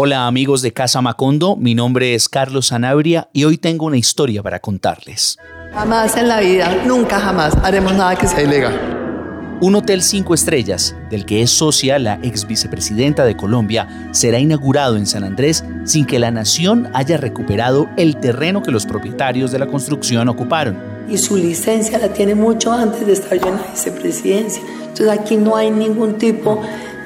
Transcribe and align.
Hola 0.00 0.28
amigos 0.28 0.62
de 0.62 0.72
Casa 0.72 1.02
Macondo, 1.02 1.56
mi 1.56 1.74
nombre 1.74 2.14
es 2.14 2.28
Carlos 2.28 2.68
Sanabria 2.68 3.30
y 3.32 3.42
hoy 3.42 3.58
tengo 3.58 3.86
una 3.86 3.96
historia 3.96 4.44
para 4.44 4.60
contarles. 4.60 5.36
Jamás 5.74 6.16
en 6.16 6.28
la 6.28 6.38
vida, 6.38 6.84
nunca 6.86 7.18
jamás 7.18 7.56
haremos 7.64 7.92
nada 7.94 8.14
que 8.14 8.28
sea 8.28 8.42
ilegal. 8.42 9.58
Un 9.60 9.74
hotel 9.74 10.02
cinco 10.02 10.34
estrellas, 10.34 10.94
del 11.10 11.26
que 11.26 11.42
es 11.42 11.50
socia 11.50 11.98
la 11.98 12.20
ex 12.22 12.46
vicepresidenta 12.46 13.24
de 13.24 13.36
Colombia, 13.36 14.08
será 14.12 14.38
inaugurado 14.38 14.96
en 14.96 15.04
San 15.04 15.24
Andrés 15.24 15.64
sin 15.82 16.06
que 16.06 16.20
la 16.20 16.30
nación 16.30 16.88
haya 16.94 17.16
recuperado 17.16 17.90
el 17.96 18.18
terreno 18.18 18.62
que 18.62 18.70
los 18.70 18.86
propietarios 18.86 19.50
de 19.50 19.58
la 19.58 19.66
construcción 19.66 20.28
ocuparon. 20.28 20.78
Y 21.10 21.18
su 21.18 21.36
licencia 21.36 21.98
la 21.98 22.12
tiene 22.12 22.36
mucho 22.36 22.70
antes 22.70 23.04
de 23.04 23.14
estar 23.14 23.36
yo 23.36 23.48
en 23.48 23.56
la 23.56 23.66
vicepresidencia. 23.72 24.62
Entonces 24.80 25.08
aquí 25.08 25.36
no 25.36 25.56
hay 25.56 25.72
ningún 25.72 26.18
tipo 26.18 26.62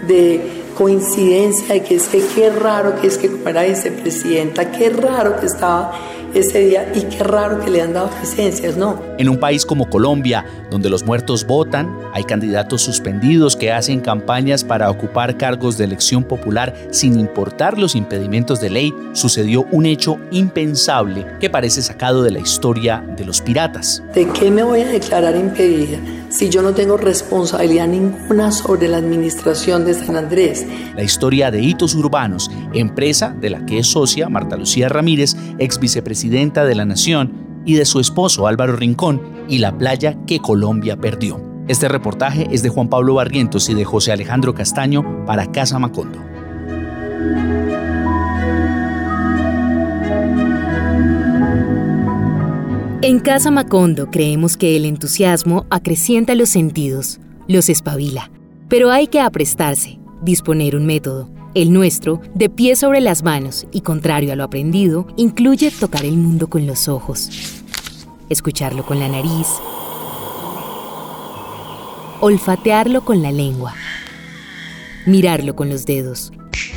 de 0.07 0.62
coincidencia 0.75 1.75
de 1.75 1.83
que 1.83 1.97
es 1.97 2.09
que 2.09 2.23
qué 2.35 2.51
raro 2.51 3.01
que 3.01 3.07
es 3.07 3.19
que 3.19 3.29
fuera 3.29 3.63
vicepresidenta, 3.63 4.71
qué 4.71 4.91
raro 4.91 5.39
que 5.39 5.47
estaba 5.47 5.93
ese 6.35 6.61
día 6.61 6.91
y 6.95 7.03
qué 7.03 7.23
raro 7.23 7.61
que 7.61 7.71
le 7.71 7.83
han 7.83 7.93
dado 7.93 8.11
licencias, 8.21 8.77
¿no? 8.77 9.01
En 9.19 9.29
un 9.29 9.39
país 9.39 9.67
como 9.67 9.89
Colombia, 9.89 10.45
donde 10.71 10.89
los 10.89 11.05
muertos 11.05 11.47
votan, 11.47 11.95
hay 12.13 12.25
candidatos 12.25 12.83
suspendidos 12.83 13.57
que 13.57 13.73
hacen 13.73 14.01
campañas 14.01 14.65
para 14.65 14.91
ocupar 14.91 15.37
cargos 15.37 15.77
de 15.77 15.85
elección 15.85 16.25
popular 16.25 16.75
sin 16.91 17.19
importar 17.19 17.79
los 17.79 17.95
impedimentos 17.95 18.61
de 18.61 18.71
ley, 18.71 18.95
sucedió 19.13 19.67
un 19.71 19.87
hecho 19.87 20.19
impensable 20.31 21.27
que 21.41 21.51
parece 21.51 21.83
sacado 21.83 22.23
de 22.23 22.31
la 22.31 22.39
historia 22.39 23.05
de 23.17 23.25
los 23.25 23.41
piratas. 23.41 24.03
¿De 24.15 24.27
qué 24.29 24.51
me 24.51 24.63
voy 24.63 24.81
a 24.81 24.89
declarar 24.89 25.37
impedida 25.37 25.99
si 26.33 26.49
yo 26.49 26.63
no 26.63 26.75
tengo 26.75 26.97
responsabilidad 26.97 27.87
ninguna 27.87 28.51
sobre 28.51 28.89
la 28.89 28.97
administración 28.97 29.85
de 29.85 29.95
San 29.95 30.17
Andrés? 30.17 30.67
La 30.97 31.03
historia 31.03 31.51
de 31.51 31.61
Hitos 31.61 31.95
Urbanos, 31.95 32.51
empresa 32.73 33.37
de 33.39 33.51
la 33.51 33.65
que 33.67 33.79
es 33.79 33.87
socia 33.87 34.29
Marta 34.29 34.57
Lucía 34.57 34.89
Ramírez, 34.89 35.37
ex 35.59 35.79
vicepresidenta 35.79 36.03
presidenta 36.05 36.65
de 36.65 36.75
la 36.75 36.85
Nación, 36.85 37.43
y 37.65 37.75
de 37.75 37.85
su 37.85 38.01
esposo 38.01 38.47
Álvaro 38.47 38.77
Rincón 38.77 39.21
y 39.49 39.59
la 39.59 39.77
playa 39.77 40.17
que 40.27 40.41
Colombia 40.41 40.97
perdió. 40.97 41.41
Este 41.69 41.89
reportaje 41.89 42.49
es 42.51 42.63
de 42.63 42.69
Juan 42.69 42.89
Pablo 42.89 43.15
Barrientos 43.15 43.69
y 43.69 43.75
de 43.75 43.85
José 43.85 44.13
Alejandro 44.13 44.55
Castaño 44.55 45.25
para 45.27 45.51
Casa 45.53 45.79
Macondo. 45.79 46.19
En 53.03 53.19
Casa 53.19 53.51
Macondo 53.51 54.11
creemos 54.11 54.57
que 54.57 54.77
el 54.77 54.85
entusiasmo 54.85 55.67
acrecienta 55.71 56.35
los 56.35 56.49
sentidos, 56.49 57.19
los 57.49 57.69
espabila, 57.69 58.31
pero 58.69 58.91
hay 58.91 59.09
que 59.09 59.21
aprestarse, 59.21 59.99
disponer 60.23 60.77
un 60.77 60.87
método 60.87 61.29
el 61.55 61.73
nuestro, 61.73 62.21
de 62.35 62.49
pie 62.49 62.77
sobre 62.77 63.01
las 63.01 63.23
manos 63.23 63.67
y 63.73 63.83
contrario 63.83 64.33
a 64.33 64.37
lo 64.37 64.45
aprendido, 64.45 65.07
incluye 65.17 65.71
tocar 65.71 66.05
el 66.05 66.17
mundo 66.17 66.49
con 66.49 66.67
los 66.67 66.89
ojos, 66.89 67.29
escucharlo 68.31 68.87
con 68.87 68.99
la 68.99 69.09
nariz, 69.09 69.49
olfatearlo 72.21 73.05
con 73.05 73.21
la 73.21 73.33
lengua, 73.33 73.75
mirarlo 75.05 75.55
con 75.55 75.69
los 75.69 75.85
dedos. 75.85 76.33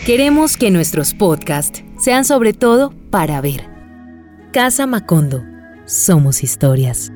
Queremos 0.05 0.57
que 0.57 0.71
nuestros 0.71 1.13
podcasts 1.13 1.83
sean 1.97 2.25
sobre 2.25 2.53
todo 2.53 2.93
para 3.09 3.39
ver. 3.39 3.69
Casa 4.51 4.85
Macondo. 4.87 5.54
Somos 5.87 6.43
historias. 6.43 7.11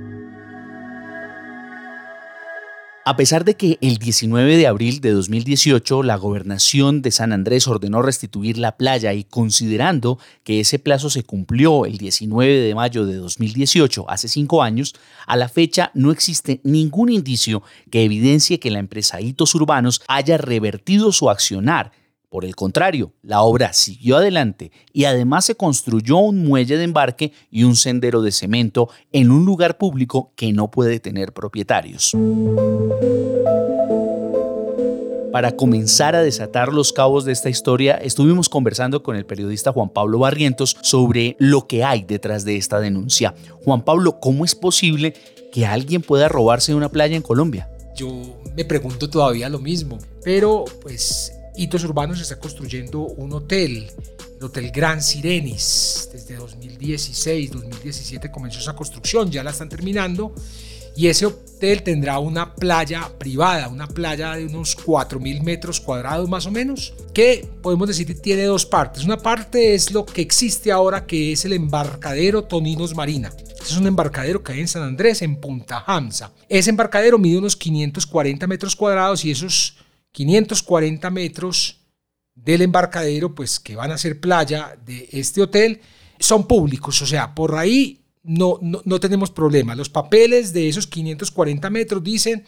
A 3.03 3.16
pesar 3.17 3.44
de 3.44 3.56
que 3.56 3.80
el 3.81 3.98
19 3.98 4.58
de 4.58 4.67
abril 4.67 5.02
de 5.02 5.09
2018 5.09 6.03
la 6.03 6.17
gobernación 6.17 7.02
de 7.02 7.09
San 7.09 7.34
Andrés 7.34 7.67
ordenó 7.67 8.03
restituir 8.03 8.59
la 8.59 8.78
playa 8.78 9.16
y 9.16 9.23
considerando 9.23 10.20
que 10.44 10.59
ese 10.59 10.78
plazo 10.78 11.09
se 11.09 11.23
cumplió 11.23 11.88
el 11.88 11.97
19 11.97 12.59
de 12.59 12.75
mayo 12.75 13.08
de 13.08 13.16
2018, 13.16 14.08
hace 14.08 14.28
cinco 14.28 14.62
años, 14.62 14.94
a 15.25 15.36
la 15.36 15.50
fecha 15.50 15.90
no 15.95 16.12
existe 16.12 16.62
ningún 16.64 17.09
indicio 17.09 17.63
que 17.90 18.03
evidencie 18.03 18.59
que 18.59 18.69
la 18.69 18.78
empresa 18.78 19.19
Hitos 19.19 19.56
Urbanos 19.56 20.03
haya 20.07 20.38
revertido 20.38 21.12
su 21.12 21.31
accionar 21.31 21.91
por 22.29 22.45
el 22.45 22.56
contrario, 22.56 23.13
la 23.23 23.41
obra 23.41 23.73
siguió 23.73 24.17
adelante 24.17 24.72
y 24.94 25.06
además 25.06 25.45
se 25.45 25.56
construyó 25.56 26.17
un 26.17 26.45
muelle 26.45 26.78
de 26.78 26.84
embarque 26.84 27.34
y 27.50 27.63
un 27.63 27.75
sendero 27.75 28.22
de 28.22 28.31
cemento 28.31 28.90
en 29.12 29.31
un 29.31 29.45
lugar 29.45 29.79
público 29.79 30.31
que 30.35 30.53
no 30.53 30.69
puede 30.69 31.00
tener 31.00 31.34
propietarios. 31.34 32.16
Para 35.31 35.56
comenzar 35.56 36.16
a 36.16 36.22
desatar 36.22 36.72
los 36.72 36.94
cabos 36.94 37.25
de 37.25 37.31
esta 37.31 37.50
historia, 37.50 37.95
estuvimos 37.95 38.47
conversando 38.47 39.01
con 39.01 39.16
el 39.16 39.25
periodista 39.25 39.72
Juan 39.72 39.89
Pablo 39.89 40.19
Barrientos 40.19 40.78
sobre 40.81 41.35
lo 41.39 41.66
que 41.66 41.84
hay 41.84 42.03
detrás 42.03 42.45
de 42.45 42.57
esta 42.57 42.79
denuncia. 42.79 43.34
Juan 43.63 43.84
Pablo, 43.84 44.19
¿cómo 44.19 44.45
es 44.45 44.53
posible 44.53 45.13
que 45.51 45.66
alguien 45.66 46.03
pueda 46.03 46.29
robarse 46.29 46.75
una 46.75 46.89
playa 46.89 47.16
en 47.16 47.23
Colombia? 47.23 47.69
Yo 47.95 48.39
me 48.56 48.66
pregunto 48.66 49.09
todavía 49.09 49.50
lo 49.50 49.59
mismo, 49.59 49.97
pero 50.23 50.66
pues 50.81 51.38
Hitos 51.56 51.84
Urbanos 51.84 52.22
está 52.22 52.40
construyendo 52.40 53.02
un 53.02 53.34
hotel, 53.34 53.92
el 54.38 54.44
Hotel 54.44 54.72
Gran 54.72 55.02
Sirenis. 55.02 56.10
Desde 56.12 56.36
2016, 56.36 57.52
2017 57.52 58.32
comenzó 58.32 58.60
esa 58.60 58.76
construcción, 58.76 59.30
ya 59.30 59.44
la 59.44 59.52
están 59.52 59.70
terminando. 59.70 60.34
Y 60.96 61.08
ese 61.08 61.26
hotel 61.26 61.84
tendrá 61.84 62.20
una 62.20 62.56
playa 62.56 63.10
privada, 63.18 63.70
una 63.70 63.88
playa 63.88 64.34
de 64.34 64.46
unos 64.46 64.78
4.000 64.78 65.44
metros 65.44 65.80
cuadrados 65.80 66.28
más 66.28 66.46
o 66.46 66.52
menos, 66.52 66.94
que 67.14 67.48
podemos 67.62 67.88
decir 67.88 68.20
tiene 68.22 68.44
dos 68.44 68.66
partes. 68.66 69.06
Una 69.06 69.18
parte 69.18 69.76
es 69.76 69.92
lo 69.92 70.06
que 70.06 70.22
existe 70.22 70.72
ahora, 70.72 71.06
que 71.06 71.31
es 71.31 71.46
el 71.46 71.54
embarcadero 71.54 72.44
Toninos 72.44 72.96
Marina. 72.96 73.31
es 73.62 73.78
un 73.78 73.88
embarcadero 73.88 74.44
que 74.44 74.54
hay 74.54 74.60
en 74.60 74.68
San 74.68 74.84
Andrés, 74.84 75.22
en 75.22 75.38
Punta 75.38 75.84
Hamza. 75.86 76.31
Ese 76.50 76.70
embarcadero 76.70 77.18
mide 77.18 77.38
unos 77.38 77.56
540 77.56 78.48
metros 78.48 78.76
cuadrados 78.76 79.24
y 79.24 79.31
esos 79.31 79.78
540 80.12 81.09
metros 81.09 81.81
del 82.36 82.62
embarcadero, 82.62 83.36
pues 83.36 83.59
que 83.59 83.75
van 83.75 83.92
a 83.92 83.97
ser 83.97 84.20
playa 84.20 84.78
de 84.86 85.09
este 85.12 85.42
hotel, 85.42 85.81
son 86.20 86.47
públicos, 86.47 87.02
o 87.02 87.06
sea, 87.06 87.34
por 87.34 87.56
ahí 87.56 88.00
no, 88.24 88.59
no, 88.62 89.00
tenemos 89.00 89.31
problema. 89.31 89.75
Los 89.75 89.90
papeles 89.90 90.53
de 90.53 90.68
esos 90.68 90.88
540 90.88 91.69
metros 91.69 92.03
dicen 92.03 92.44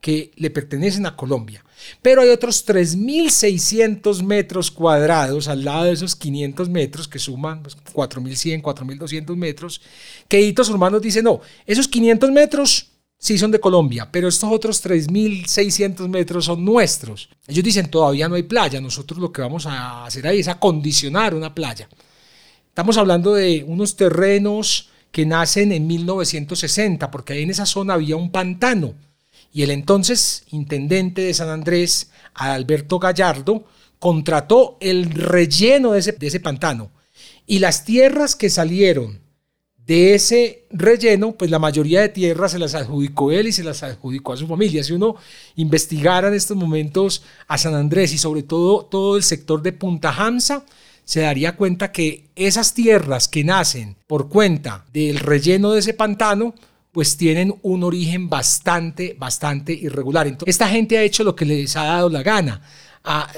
que 0.00 0.32
le 0.36 0.50
pertenecen 0.50 1.04
a 1.04 1.14
Colombia. 1.14 1.62
Pero 2.00 2.22
hay 2.22 2.30
otros 2.30 2.66
3.600 2.66 4.22
metros 4.22 4.70
cuadrados 4.70 5.46
al 5.46 5.64
lado 5.64 5.84
de 5.84 5.92
esos 5.92 6.16
500 6.16 6.68
metros 6.70 7.06
que 7.06 7.18
suman 7.18 7.62
4.100, 7.62 8.62
pues, 8.62 8.76
4.200 8.76 9.36
metros, 9.36 9.82
que 10.26 10.40
Hitos 10.40 10.70
Hermanos 10.70 11.02
dice, 11.02 11.22
no, 11.22 11.40
esos 11.66 11.86
500 11.86 12.30
metros 12.30 12.89
sí 13.20 13.36
son 13.36 13.50
de 13.50 13.60
Colombia, 13.60 14.08
pero 14.10 14.28
estos 14.28 14.50
otros 14.50 14.82
3.600 14.82 16.08
metros 16.08 16.46
son 16.46 16.64
nuestros. 16.64 17.28
Ellos 17.46 17.62
dicen, 17.62 17.90
todavía 17.90 18.28
no 18.28 18.34
hay 18.34 18.44
playa, 18.44 18.80
nosotros 18.80 19.20
lo 19.20 19.30
que 19.30 19.42
vamos 19.42 19.66
a 19.66 20.06
hacer 20.06 20.26
ahí 20.26 20.40
es 20.40 20.48
acondicionar 20.48 21.34
una 21.34 21.54
playa. 21.54 21.88
Estamos 22.66 22.96
hablando 22.96 23.34
de 23.34 23.62
unos 23.68 23.94
terrenos 23.94 24.88
que 25.12 25.26
nacen 25.26 25.70
en 25.70 25.86
1960, 25.86 27.10
porque 27.10 27.34
ahí 27.34 27.42
en 27.42 27.50
esa 27.50 27.66
zona 27.66 27.94
había 27.94 28.16
un 28.16 28.32
pantano. 28.32 28.94
Y 29.52 29.62
el 29.62 29.70
entonces 29.70 30.44
intendente 30.50 31.22
de 31.22 31.34
San 31.34 31.50
Andrés, 31.50 32.10
Alberto 32.34 32.98
Gallardo, 32.98 33.66
contrató 33.98 34.78
el 34.80 35.10
relleno 35.10 35.92
de 35.92 35.98
ese, 35.98 36.12
de 36.12 36.26
ese 36.26 36.40
pantano. 36.40 36.90
Y 37.46 37.58
las 37.58 37.84
tierras 37.84 38.34
que 38.34 38.48
salieron 38.48 39.20
de 39.90 40.14
ese 40.14 40.66
relleno, 40.70 41.32
pues 41.32 41.50
la 41.50 41.58
mayoría 41.58 42.00
de 42.00 42.10
tierras 42.10 42.52
se 42.52 42.60
las 42.60 42.76
adjudicó 42.76 43.32
él 43.32 43.48
y 43.48 43.52
se 43.52 43.64
las 43.64 43.82
adjudicó 43.82 44.32
a 44.32 44.36
su 44.36 44.46
familia. 44.46 44.84
Si 44.84 44.92
uno 44.92 45.16
investigara 45.56 46.28
en 46.28 46.34
estos 46.34 46.56
momentos 46.56 47.24
a 47.48 47.58
San 47.58 47.74
Andrés 47.74 48.12
y 48.12 48.18
sobre 48.18 48.44
todo 48.44 48.84
todo 48.84 49.16
el 49.16 49.24
sector 49.24 49.62
de 49.62 49.72
Punta 49.72 50.14
Hamza, 50.16 50.64
se 51.04 51.22
daría 51.22 51.56
cuenta 51.56 51.90
que 51.90 52.26
esas 52.36 52.72
tierras 52.72 53.26
que 53.26 53.42
nacen 53.42 53.96
por 54.06 54.28
cuenta 54.28 54.84
del 54.92 55.18
relleno 55.18 55.72
de 55.72 55.80
ese 55.80 55.92
pantano, 55.92 56.54
pues 56.92 57.16
tienen 57.16 57.56
un 57.62 57.82
origen 57.82 58.28
bastante, 58.28 59.16
bastante 59.18 59.72
irregular. 59.72 60.28
Entonces, 60.28 60.54
esta 60.54 60.68
gente 60.68 60.98
ha 60.98 61.02
hecho 61.02 61.24
lo 61.24 61.34
que 61.34 61.46
les 61.46 61.74
ha 61.74 61.82
dado 61.82 62.08
la 62.10 62.22
gana 62.22 62.62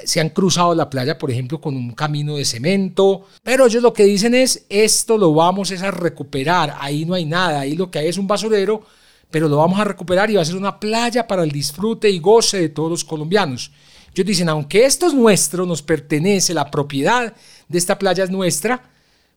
se 0.04 0.20
han 0.20 0.30
cruzado 0.30 0.74
la 0.74 0.90
playa, 0.90 1.18
por 1.18 1.30
ejemplo, 1.30 1.60
con 1.60 1.76
un 1.76 1.92
camino 1.92 2.36
de 2.36 2.44
cemento, 2.44 3.26
pero 3.42 3.66
ellos 3.66 3.82
lo 3.82 3.92
que 3.92 4.04
dicen 4.04 4.34
es, 4.34 4.64
esto 4.68 5.16
lo 5.16 5.32
vamos 5.32 5.70
a 5.70 5.90
recuperar, 5.90 6.76
ahí 6.80 7.04
no 7.04 7.14
hay 7.14 7.24
nada, 7.24 7.60
ahí 7.60 7.76
lo 7.76 7.90
que 7.90 8.00
hay 8.00 8.08
es 8.08 8.18
un 8.18 8.26
basurero, 8.26 8.82
pero 9.30 9.48
lo 9.48 9.58
vamos 9.58 9.80
a 9.80 9.84
recuperar 9.84 10.30
y 10.30 10.34
va 10.34 10.42
a 10.42 10.44
ser 10.44 10.56
una 10.56 10.78
playa 10.78 11.26
para 11.26 11.44
el 11.44 11.50
disfrute 11.50 12.10
y 12.10 12.18
goce 12.18 12.60
de 12.60 12.68
todos 12.68 12.90
los 12.90 13.04
colombianos. 13.04 13.70
Ellos 14.14 14.26
dicen, 14.26 14.48
aunque 14.48 14.84
esto 14.84 15.06
es 15.06 15.14
nuestro, 15.14 15.64
nos 15.64 15.80
pertenece, 15.80 16.52
la 16.52 16.70
propiedad 16.70 17.32
de 17.68 17.78
esta 17.78 17.98
playa 17.98 18.24
es 18.24 18.30
nuestra, 18.30 18.90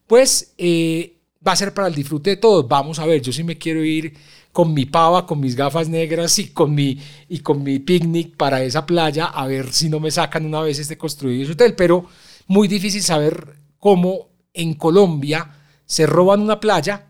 pues 0.05 0.53
eh, 0.57 1.15
va 1.45 1.53
a 1.53 1.55
ser 1.55 1.73
para 1.73 1.87
el 1.87 1.95
disfrute 1.95 2.31
de 2.31 2.37
todos. 2.37 2.67
Vamos 2.67 2.99
a 2.99 3.05
ver, 3.05 3.21
yo 3.21 3.31
sí 3.31 3.43
me 3.43 3.57
quiero 3.57 3.83
ir 3.85 4.13
con 4.55 4.73
mi 4.73 4.85
pava, 4.85 5.25
con 5.25 5.41
mis 5.41 5.53
gafas 5.53 5.89
negras 5.89 6.39
y 6.39 6.47
con 6.51 6.73
mi, 6.73 6.97
y 7.27 7.39
con 7.39 7.61
mi 7.61 7.79
picnic 7.79 8.37
para 8.37 8.63
esa 8.63 8.85
playa, 8.85 9.25
a 9.25 9.47
ver 9.47 9.73
si 9.73 9.89
no 9.89 9.99
me 9.99 10.11
sacan 10.11 10.45
una 10.45 10.61
vez 10.61 10.79
este 10.79 10.97
construido 10.97 11.43
ese 11.43 11.51
hotel. 11.51 11.75
Pero, 11.75 12.05
muy 12.47 12.69
difícil 12.69 13.03
saber 13.03 13.57
cómo 13.79 14.29
en 14.53 14.75
Colombia 14.75 15.51
se 15.85 16.05
roban 16.05 16.39
una 16.39 16.61
playa 16.61 17.05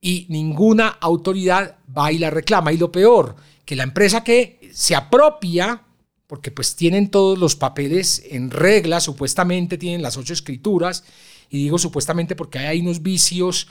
y 0.00 0.26
ninguna 0.28 0.86
autoridad 0.86 1.78
va 1.98 2.12
y 2.12 2.18
la 2.18 2.30
reclama. 2.30 2.72
Y 2.72 2.78
lo 2.78 2.92
peor, 2.92 3.34
que 3.64 3.74
la 3.74 3.82
empresa 3.82 4.22
que 4.22 4.70
se 4.72 4.94
apropia, 4.94 5.82
porque 6.28 6.52
pues 6.52 6.76
tienen 6.76 7.10
todos 7.10 7.36
los 7.36 7.56
papeles 7.56 8.22
en 8.30 8.52
regla, 8.52 9.00
supuestamente 9.00 9.78
tienen 9.78 10.00
las 10.00 10.16
ocho 10.16 10.32
escrituras, 10.32 11.02
y 11.50 11.58
digo 11.58 11.76
supuestamente 11.76 12.36
porque 12.36 12.60
hay 12.60 12.82
unos 12.82 13.02
vicios 13.02 13.66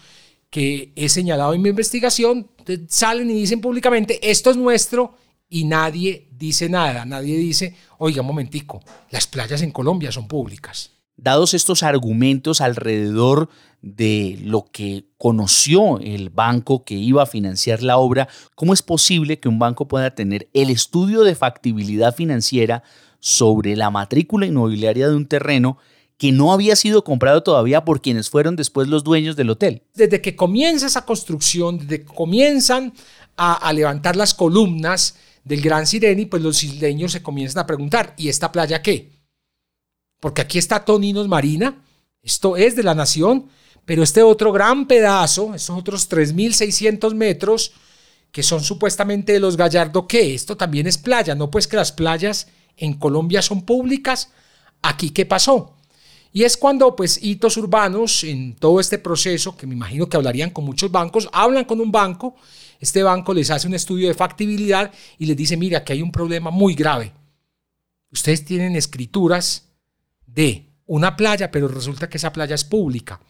que 0.53 0.93
he 0.95 1.09
señalado 1.09 1.55
en 1.55 1.63
mi 1.63 1.69
investigación, 1.69 2.47
salen 2.87 3.27
y 3.31 3.33
dicen 3.33 3.59
públicamente, 3.59 4.19
esto 4.29 4.51
es 4.51 4.55
nuestro, 4.55 5.15
y 5.49 5.63
nadie 5.63 6.27
dice 6.31 6.69
nada, 6.69 7.05
nadie 7.05 7.35
dice, 7.37 7.75
oiga, 7.97 8.21
un 8.21 8.27
momentico, 8.27 8.79
las 9.09 9.25
playas 9.25 9.63
en 9.63 9.71
Colombia 9.71 10.11
son 10.11 10.27
públicas. 10.27 10.91
Dados 11.17 11.55
estos 11.55 11.81
argumentos 11.81 12.61
alrededor 12.61 13.49
de 13.81 14.37
lo 14.43 14.65
que 14.71 15.07
conoció 15.17 15.97
el 15.97 16.29
banco 16.29 16.85
que 16.85 16.93
iba 16.93 17.23
a 17.23 17.25
financiar 17.25 17.81
la 17.81 17.97
obra, 17.97 18.27
¿cómo 18.53 18.75
es 18.75 18.83
posible 18.83 19.39
que 19.39 19.49
un 19.49 19.57
banco 19.57 19.87
pueda 19.87 20.13
tener 20.13 20.49
el 20.53 20.69
estudio 20.69 21.23
de 21.23 21.33
factibilidad 21.33 22.13
financiera 22.13 22.83
sobre 23.19 23.75
la 23.75 23.89
matrícula 23.89 24.45
inmobiliaria 24.45 25.09
de 25.09 25.15
un 25.15 25.25
terreno 25.25 25.79
que 26.17 26.31
no 26.31 26.53
había 26.53 26.75
sido 26.75 27.03
comprado 27.03 27.43
todavía 27.43 27.85
por 27.85 28.01
quienes 28.01 28.29
fueron 28.29 28.55
después 28.55 28.87
los 28.87 29.03
dueños 29.03 29.35
del 29.35 29.49
hotel? 29.49 29.83
Desde 29.93 30.21
que 30.21 30.35
comienza 30.35 30.87
esa 30.87 31.05
construcción, 31.05 31.79
desde 31.79 32.01
que 32.01 32.13
comienzan 32.13 32.93
a, 33.35 33.73
levantar 33.73 34.15
las 34.15 34.33
columnas 34.33 35.15
del 35.43 35.61
Gran 35.61 35.87
Sireni, 35.87 36.25
pues 36.25 36.41
los 36.41 36.63
isleños 36.63 37.11
se 37.11 37.23
comienzan 37.23 37.63
a 37.63 37.67
preguntar, 37.67 38.13
¿y 38.17 38.29
esta 38.29 38.51
playa 38.51 38.81
qué? 38.81 39.11
Porque 40.19 40.41
aquí 40.41 40.59
está 40.59 40.85
Toninos 40.85 41.27
Marina, 41.27 41.83
esto 42.21 42.55
es 42.55 42.75
de 42.75 42.83
la 42.83 42.95
nación, 42.95 43.49
pero 43.85 44.03
este 44.03 44.23
otro 44.23 44.51
gran 44.51 44.87
pedazo, 44.87 45.53
estos 45.53 45.77
otros 45.77 46.09
3.600 46.09 47.13
metros, 47.15 47.73
que 48.31 48.43
son 48.43 48.63
supuestamente 48.63 49.33
de 49.33 49.39
los 49.39 49.57
Gallardo, 49.57 50.07
¿qué? 50.07 50.33
Esto 50.33 50.55
también 50.55 50.87
es 50.87 50.97
playa, 50.97 51.35
¿no? 51.35 51.51
Pues 51.51 51.67
que 51.67 51.75
las 51.75 51.91
playas 51.91 52.47
en 52.77 52.93
Colombia 52.93 53.41
son 53.41 53.63
públicas. 53.63 54.31
¿Aquí 54.81 55.11
qué 55.11 55.25
pasó? 55.25 55.72
Y 56.33 56.43
es 56.43 56.57
cuando 56.57 56.95
pues 56.95 57.19
hitos 57.21 57.55
urbanos 57.57 58.23
en 58.23 58.55
todo 58.55 58.79
este 58.79 58.97
proceso, 58.97 59.55
que 59.55 59.67
me 59.67 59.75
imagino 59.75 60.09
que 60.09 60.17
hablarían 60.17 60.49
con 60.49 60.65
muchos 60.65 60.91
bancos, 60.91 61.29
hablan 61.31 61.63
con 61.65 61.79
un 61.79 61.91
banco, 61.91 62.35
este 62.79 63.03
banco 63.03 63.33
les 63.33 63.51
hace 63.51 63.67
un 63.67 63.75
estudio 63.75 64.07
de 64.07 64.15
factibilidad 64.15 64.91
y 65.19 65.27
les 65.27 65.37
dice, 65.37 65.55
mira, 65.55 65.83
que 65.83 65.93
hay 65.93 66.01
un 66.01 66.11
problema 66.11 66.49
muy 66.49 66.73
grave. 66.73 67.13
Ustedes 68.11 68.43
tienen 68.43 68.75
escrituras 68.75 69.69
de 70.25 70.65
una 70.87 71.15
playa, 71.15 71.51
pero 71.51 71.67
resulta 71.67 72.09
que 72.09 72.17
esa 72.17 72.33
playa 72.33 72.55
es 72.55 72.63
pública 72.63 73.21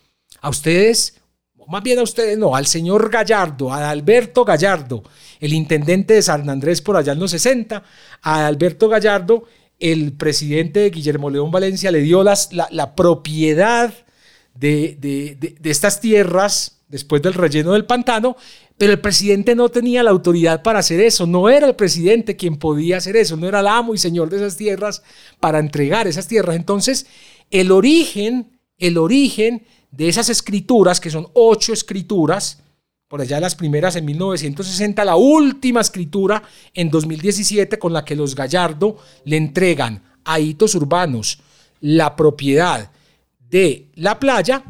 a 0.42 0.50
ustedes, 0.50 1.22
más 1.68 1.84
bien 1.84 2.00
a 2.00 2.04
ustedes 2.04 2.38
no, 2.38 2.56
al 2.56 2.68
señor 2.68 3.10
Gallardo, 3.10 3.72
a 3.72 3.90
Alberto 3.90 4.44
Gallardo, 4.44 5.04
el 5.40 5.54
intendente 5.54 6.16
de 6.16 6.22
San 6.22 6.50
Andrés 6.50 6.82
por 6.82 6.98
allá 6.98 7.14
en 7.14 7.20
los 7.20 7.32
60, 7.32 7.84
a 8.22 8.48
Alberto 8.48 8.90
Gallardo, 8.90 9.44
el 9.80 10.14
presidente 10.14 10.82
de 10.82 10.90
Guillermo 10.90 11.30
León 11.30 11.52
Valencia 11.52 11.92
le 11.92 12.02
dio 12.02 12.24
las, 12.24 12.52
la, 12.54 12.96
propiedad 12.96 13.94
de, 14.54 14.98
de 15.00 15.70
estas 15.70 16.00
tierras 16.00 16.84
después 16.88 17.22
del 17.22 17.34
relleno 17.34 17.74
del 17.74 17.86
pantano, 17.86 18.38
pero 18.78 18.94
el 18.94 19.02
presidente 19.02 19.56
no 19.56 19.70
tenía 19.70 20.04
la 20.04 20.12
autoridad 20.12 20.62
para 20.62 20.80
hacer 20.80 21.00
eso, 21.00 21.26
no 21.26 21.50
era 21.50 21.68
el 21.68 21.76
presidente 21.76 22.36
quien 22.36 22.58
podía 22.58 22.98
hacer 22.98 23.16
eso, 23.16 23.38
no 23.38 23.48
era 23.48 23.60
el 23.60 23.68
amo 23.68 23.94
y 23.94 23.98
señor 23.98 24.30
de 24.30 24.38
esas 24.38 24.58
tierras 24.58 25.04
para 25.40 25.60
entregar 25.60 26.08
esas 26.08 26.28
tierras. 26.28 26.56
Entonces, 26.56 27.08
el 27.50 27.72
origen, 27.72 28.60
el 28.78 28.98
origen 28.98 29.66
de 29.92 30.08
esas 30.08 30.30
escrituras, 30.30 31.00
que 31.00 31.12
son 31.12 31.28
ocho 31.34 31.74
escrituras, 31.74 32.64
por 33.14 33.22
allá 33.22 33.40
las 33.40 33.54
primeras 33.54 33.96
en 33.96 34.06
1960, 34.06 35.06
la 35.06 35.16
última 35.16 35.82
escritura 35.82 36.42
en 36.74 36.90
2017 36.90 37.78
con 37.78 37.94
la 37.94 38.04
que 38.04 38.16
los 38.16 38.34
Gallardo 38.34 38.98
le 39.26 39.38
entregan 39.38 40.02
a 40.26 40.40
hitos 40.40 40.74
urbanos 40.74 41.38
la 41.80 42.16
propiedad 42.16 42.90
de 43.38 43.92
la 43.94 44.20
playa, 44.20 44.64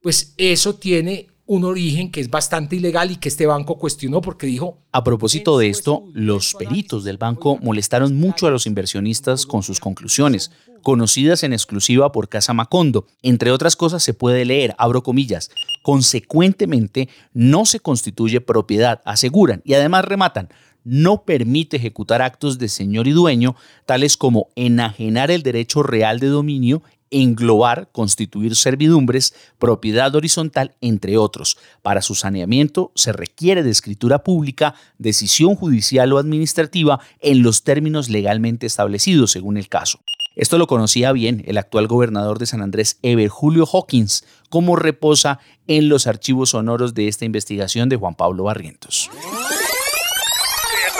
pues 0.00 0.34
eso 0.36 0.74
tiene 0.74 1.28
un 1.46 1.64
origen 1.64 2.10
que 2.10 2.20
es 2.20 2.30
bastante 2.30 2.76
ilegal 2.76 3.10
y 3.10 3.16
que 3.16 3.28
este 3.28 3.46
banco 3.46 3.78
cuestionó 3.78 4.20
porque 4.20 4.46
dijo... 4.46 4.78
A 4.92 5.04
propósito 5.04 5.58
de 5.58 5.68
esto, 5.68 6.04
los 6.14 6.54
peritos 6.54 7.04
del 7.04 7.18
banco 7.18 7.58
molestaron 7.60 8.14
mucho 8.16 8.46
a 8.46 8.50
los 8.50 8.66
inversionistas 8.66 9.44
con 9.44 9.62
sus 9.62 9.78
conclusiones, 9.78 10.50
conocidas 10.82 11.42
en 11.42 11.52
exclusiva 11.52 12.12
por 12.12 12.28
Casa 12.28 12.54
Macondo. 12.54 13.06
Entre 13.22 13.50
otras 13.50 13.76
cosas 13.76 14.02
se 14.02 14.14
puede 14.14 14.44
leer, 14.44 14.74
abro 14.78 15.02
comillas, 15.02 15.50
consecuentemente 15.82 17.08
no 17.34 17.66
se 17.66 17.80
constituye 17.80 18.40
propiedad, 18.40 19.02
aseguran 19.04 19.60
y 19.64 19.74
además 19.74 20.06
rematan, 20.06 20.48
no 20.84 21.24
permite 21.24 21.78
ejecutar 21.78 22.22
actos 22.22 22.58
de 22.58 22.68
señor 22.68 23.08
y 23.08 23.12
dueño, 23.12 23.56
tales 23.86 24.16
como 24.16 24.48
enajenar 24.54 25.30
el 25.30 25.42
derecho 25.42 25.82
real 25.82 26.20
de 26.20 26.28
dominio 26.28 26.82
englobar, 27.14 27.88
constituir 27.92 28.56
servidumbres, 28.56 29.34
propiedad 29.58 30.14
horizontal, 30.14 30.74
entre 30.80 31.16
otros. 31.16 31.56
Para 31.82 32.02
su 32.02 32.14
saneamiento 32.14 32.90
se 32.94 33.12
requiere 33.12 33.62
de 33.62 33.70
escritura 33.70 34.24
pública, 34.24 34.74
decisión 34.98 35.54
judicial 35.54 36.12
o 36.12 36.18
administrativa 36.18 37.00
en 37.20 37.42
los 37.42 37.62
términos 37.62 38.08
legalmente 38.08 38.66
establecidos 38.66 39.30
según 39.30 39.56
el 39.56 39.68
caso. 39.68 40.00
Esto 40.34 40.58
lo 40.58 40.66
conocía 40.66 41.12
bien 41.12 41.44
el 41.46 41.58
actual 41.58 41.86
gobernador 41.86 42.38
de 42.38 42.46
San 42.46 42.60
Andrés, 42.60 42.98
Ever 43.02 43.28
Julio 43.28 43.66
Hawkins, 43.72 44.26
como 44.50 44.74
reposa 44.74 45.38
en 45.68 45.88
los 45.88 46.08
archivos 46.08 46.50
sonoros 46.50 46.94
de 46.94 47.06
esta 47.06 47.24
investigación 47.24 47.88
de 47.88 47.96
Juan 47.96 48.16
Pablo 48.16 48.44
Barrientos. 48.44 49.08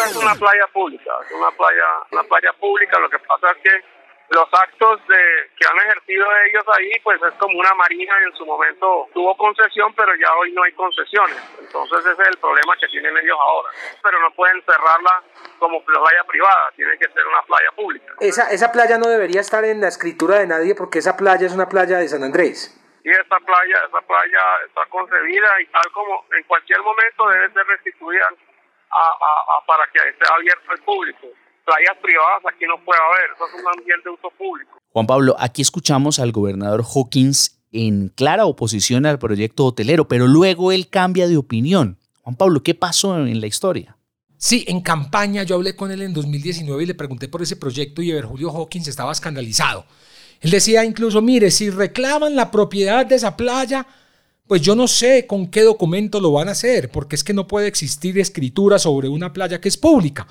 es 0.09 0.17
una 0.17 0.35
playa 0.37 0.67
pública, 0.73 1.11
una 1.37 1.51
playa, 1.57 1.83
una 2.13 2.23
playa 2.23 2.53
pública, 2.61 3.01
lo 3.01 3.11
que 3.11 3.19
pasa 3.19 3.49
es 3.57 3.63
que 3.65 3.71
los 4.31 4.49
actos 4.53 5.01
de, 5.07 5.51
que 5.57 5.67
han 5.67 5.77
ejercido 5.77 6.27
ellos 6.47 6.65
ahí, 6.77 6.93
pues 7.03 7.21
es 7.23 7.35
como 7.35 7.59
una 7.59 7.75
marina 7.75 8.15
en 8.27 8.35
su 8.35 8.47
momento 8.47 9.09
tuvo 9.13 9.37
concesión, 9.37 9.93
pero 9.95 10.15
ya 10.17 10.33
hoy 10.35 10.53
no 10.53 10.63
hay 10.63 10.73
concesiones. 10.73 11.37
Entonces 11.61 11.99
ese 12.01 12.23
es 12.23 12.29
el 12.29 12.39
problema 12.39 12.77
que 12.81 12.89
tienen 12.89 13.17
ellos 13.17 13.39
ahora. 13.39 13.71
Pero 14.03 14.21
no 14.21 14.31
pueden 14.33 14.63
cerrarla 14.65 15.23
como 15.59 15.85
playa 15.85 16.25
privada, 16.27 16.73
tiene 16.77 16.97
que 16.99 17.09
ser 17.09 17.27
una 17.27 17.43
playa 17.43 17.71
pública. 17.77 18.15
Esa, 18.21 18.51
esa 18.51 18.73
playa 18.73 18.99
no 18.99 19.09
debería 19.09 19.41
estar 19.41 19.65
en 19.65 19.81
la 19.81 19.89
escritura 19.89 20.39
de 20.39 20.47
nadie 20.47 20.75
porque 20.75 20.99
esa 20.99 21.17
playa 21.17 21.47
es 21.47 21.53
una 21.53 21.69
playa 21.69 21.99
de 21.99 22.09
San 22.09 22.23
Andrés. 22.23 22.81
Y 23.05 23.11
esa 23.11 23.39
playa, 23.41 23.85
esa 23.87 24.01
playa 24.01 24.41
está 24.67 24.87
concebida 24.89 25.61
y 25.61 25.67
tal 25.67 25.93
como 25.93 26.25
en 26.33 26.43
cualquier 26.45 26.81
momento 26.81 27.29
debe 27.29 27.53
ser 27.53 27.67
restituida 27.67 28.29
para 29.67 29.87
que 29.89 30.09
esté 30.09 30.25
abierta 30.33 30.73
al 30.73 30.79
público 30.79 31.29
playas 31.65 31.97
privadas 32.03 32.43
aquí 32.55 32.65
no 32.67 32.83
puede 32.85 33.01
haber, 33.01 33.35
eso 33.35 33.45
es 33.47 33.61
un 33.61 33.69
ambiente 33.69 34.05
de 34.05 34.11
uso 34.11 34.31
público. 34.37 34.79
Juan 34.91 35.07
Pablo, 35.07 35.37
aquí 35.39 35.63
escuchamos 35.63 36.19
al 36.19 36.33
gobernador 36.33 36.85
Hawkins 36.85 37.61
en 37.73 38.09
clara 38.09 38.47
oposición 38.47 39.07
al 39.07 39.19
proyecto 39.19 39.65
hotelero, 39.65 40.07
pero 40.07 40.27
luego 40.27 40.71
él 40.71 40.89
cambia 40.89 41.27
de 41.27 41.37
opinión. 41.37 41.99
Juan 42.23 42.37
Pablo, 42.37 42.63
¿qué 42.63 42.75
pasó 42.75 43.19
en 43.19 43.41
la 43.41 43.47
historia? 43.47 43.97
Sí, 44.37 44.65
en 44.69 44.81
campaña 44.81 45.43
yo 45.43 45.57
hablé 45.57 45.75
con 45.75 45.91
él 45.91 46.03
en 46.03 46.13
2019 46.13 46.83
y 46.83 46.87
le 46.87 46.95
pregunté 46.95 47.29
por 47.29 47.43
ese 47.43 47.57
proyecto 47.57 48.03
y 48.03 48.11
Ever 48.11 48.27
Julio 48.27 48.51
Hawkins 48.51 48.89
estaba 48.89 49.11
escandalizado. 49.11 49.87
Él 50.41 50.51
decía 50.51 50.85
incluso, 50.85 51.23
mire, 51.23 51.51
si 51.51 51.71
reclaman 51.71 52.37
la 52.37 52.51
propiedad 52.51 53.07
de 53.07 53.15
esa 53.15 53.37
playa, 53.37 53.87
pues 54.47 54.61
yo 54.61 54.75
no 54.75 54.87
sé 54.87 55.27
con 55.27 55.47
qué 55.47 55.63
documento 55.63 56.21
lo 56.21 56.33
van 56.33 56.49
a 56.49 56.53
hacer, 56.53 56.91
porque 56.91 57.17
es 57.17 57.25
que 57.25 57.33
no 57.33 57.47
puede 57.47 57.67
existir 57.67 58.19
escritura 58.19 58.79
sobre 58.79 59.09
una 59.09 59.33
playa 59.33 59.61
que 59.61 59.69
es 59.69 59.77
pública. 59.77 60.27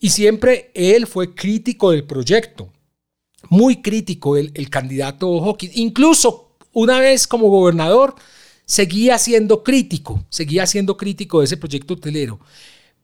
Y 0.00 0.10
siempre 0.10 0.70
él 0.74 1.06
fue 1.06 1.34
crítico 1.34 1.90
del 1.92 2.04
proyecto, 2.04 2.72
muy 3.48 3.82
crítico 3.82 4.36
el, 4.36 4.50
el 4.54 4.70
candidato 4.70 5.44
Hawkins. 5.44 5.76
Incluso 5.76 6.56
una 6.72 6.98
vez 6.98 7.28
como 7.28 7.50
gobernador 7.50 8.14
seguía 8.64 9.18
siendo 9.18 9.62
crítico, 9.62 10.24
seguía 10.30 10.66
siendo 10.66 10.96
crítico 10.96 11.40
de 11.40 11.44
ese 11.44 11.56
proyecto 11.56 11.94
hotelero. 11.94 12.40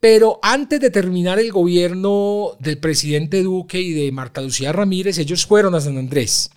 Pero 0.01 0.39
antes 0.43 0.81
de 0.81 0.91
terminar 0.91 1.39
el 1.39 1.51
gobierno 1.51 2.53
del 2.61 2.79
presidente 2.79 3.43
Duque 3.43 3.81
y 3.81 3.93
de 3.93 4.13
Marta 4.13 4.41
Lucía 4.41 4.73
Ramírez, 4.73 5.19
ellos 5.19 5.47
fueron 5.47 5.75
a 5.75 5.81
San 5.81 5.99
Andrés. 5.99 6.51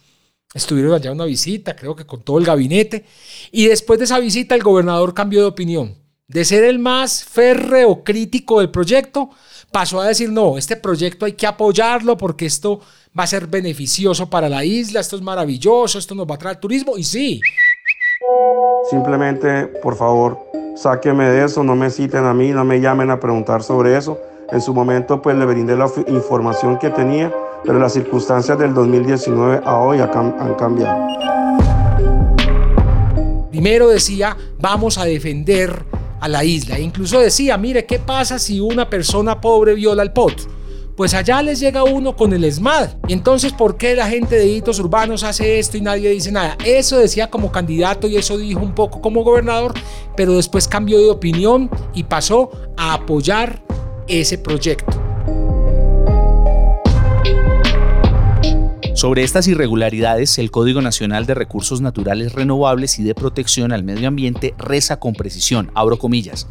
Estuvieron 0.54 0.94
allá 0.94 1.12
una 1.12 1.26
visita, 1.26 1.76
creo 1.76 1.96
que 1.96 2.06
con 2.06 2.22
todo 2.22 2.38
el 2.40 2.46
gabinete. 2.46 3.06
Y 3.52 3.68
después 3.68 4.00
de 4.00 4.06
esa 4.06 4.20
visita 4.20 4.56
el 4.56 4.64
gobernador 4.64 5.14
cambió 5.14 5.42
de 5.42 5.48
opinión. 5.48 5.96
De 6.28 6.46
ser 6.46 6.64
el 6.64 6.80
más 6.80 7.24
férreo 7.24 8.04
crítico 8.04 8.60
del 8.60 8.70
proyecto, 8.70 9.30
pasó 9.72 10.02
a 10.02 10.08
decir, 10.08 10.32
no, 10.32 10.58
este 10.58 10.76
proyecto 10.76 11.26
hay 11.26 11.34
que 11.34 11.48
apoyarlo 11.48 12.18
porque 12.18 12.46
esto 12.46 12.80
va 13.18 13.24
a 13.24 13.28
ser 13.28 13.48
beneficioso 13.48 14.30
para 14.30 14.50
la 14.50 14.64
isla, 14.64 15.00
esto 15.00 15.16
es 15.16 15.22
maravilloso, 15.22 16.00
esto 16.00 16.16
nos 16.16 16.30
va 16.30 16.36
a 16.36 16.38
traer 16.38 16.58
turismo, 16.58 16.98
y 16.98 17.04
sí. 17.04 17.42
Simplemente, 18.90 19.66
por 19.66 19.96
favor, 19.96 20.40
sáqueme 20.76 21.30
de 21.30 21.46
eso, 21.46 21.64
no 21.64 21.76
me 21.76 21.90
citen 21.90 22.26
a 22.26 22.34
mí, 22.34 22.52
no 22.52 22.66
me 22.66 22.80
llamen 22.80 23.12
a 23.12 23.20
preguntar 23.20 23.64
sobre 23.64 23.98
eso. 23.98 24.20
En 24.52 24.62
su 24.62 24.74
momento, 24.74 25.22
pues 25.22 25.38
le 25.38 25.46
brindé 25.46 25.76
la 25.76 25.88
información 26.08 26.80
que 26.80 26.90
tenía, 26.90 27.32
pero 27.64 27.78
las 27.78 27.94
circunstancias 27.94 28.58
del 28.58 28.74
2019 28.74 29.62
a 29.64 29.78
hoy 29.78 30.00
han 30.00 30.56
cambiado. 30.56 31.06
Primero 33.52 33.90
decía, 33.90 34.36
vamos 34.58 34.98
a 34.98 35.06
defender 35.06 35.84
a 36.20 36.28
la 36.28 36.44
isla. 36.44 36.78
E 36.78 36.82
incluso 36.82 37.20
decía, 37.20 37.58
mire, 37.58 37.86
¿qué 37.86 38.00
pasa 38.00 38.40
si 38.40 38.60
una 38.60 38.90
persona 38.90 39.40
pobre 39.40 39.74
viola 39.74 40.04
el 40.04 40.12
pot? 40.12 40.48
Pues 40.96 41.14
allá 41.14 41.42
les 41.42 41.62
llega 41.62 41.86
uno 41.86 42.16
con 42.16 42.34
el 42.34 42.44
ESMAD. 42.44 42.90
Y 43.08 43.14
entonces, 43.14 43.54
¿por 43.54 43.78
qué 43.78 43.96
la 43.96 44.10
gente 44.10 44.36
de 44.36 44.48
hitos 44.48 44.80
urbanos 44.80 45.24
hace 45.24 45.58
esto 45.58 45.78
y 45.78 45.82
nadie 45.82 46.10
dice 46.10 46.32
nada? 46.32 46.58
Eso 46.66 46.98
decía 46.98 47.30
como 47.30 47.52
candidato 47.52 48.08
y 48.08 48.18
eso 48.18 48.38
dijo 48.38 48.60
un 48.60 48.76
poco 48.76 49.00
como 49.00 49.24
gobernador, 49.24 49.74
pero 50.18 50.34
después 50.34 50.68
cambió 50.68 51.00
de 51.00 51.10
opinión 51.10 51.70
y 51.94 52.04
pasó 52.04 52.52
a 52.76 52.96
apoyar 52.96 53.64
ese 54.08 54.38
proyecto. 54.38 55.09
Sobre 59.00 59.24
estas 59.24 59.48
irregularidades, 59.48 60.38
el 60.40 60.52
Código 60.52 60.82
Nacional 60.82 61.26
de 61.26 61.34
Recursos 61.34 61.80
Naturales 61.80 62.34
Renovables 62.34 63.00
y 63.00 63.04
de 63.04 63.16
Protección 63.16 63.72
al 63.72 63.86
Medio 63.86 64.10
Ambiente 64.10 64.56
reza 64.58 65.00
con 65.00 65.14
precisión, 65.14 65.72
abro 65.74 65.98
comillas, 65.98 66.50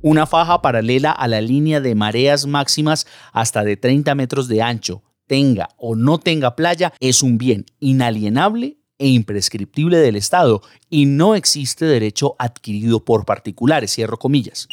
una 0.00 0.24
faja 0.24 0.62
paralela 0.62 1.10
a 1.10 1.26
la 1.26 1.40
línea 1.40 1.80
de 1.80 1.96
mareas 1.96 2.46
máximas 2.46 3.08
hasta 3.32 3.64
de 3.64 3.76
30 3.76 4.14
metros 4.14 4.46
de 4.46 4.62
ancho, 4.62 5.02
tenga 5.26 5.70
o 5.76 5.96
no 5.96 6.18
tenga 6.18 6.54
playa, 6.54 6.92
es 7.00 7.24
un 7.24 7.36
bien 7.36 7.66
inalienable 7.80 8.78
e 8.98 9.08
imprescriptible 9.08 9.98
del 9.98 10.14
Estado 10.14 10.62
y 10.88 11.06
no 11.06 11.34
existe 11.34 11.84
derecho 11.84 12.36
adquirido 12.38 13.04
por 13.04 13.24
particulares, 13.24 13.92
cierro 13.92 14.20
comillas. 14.20 14.68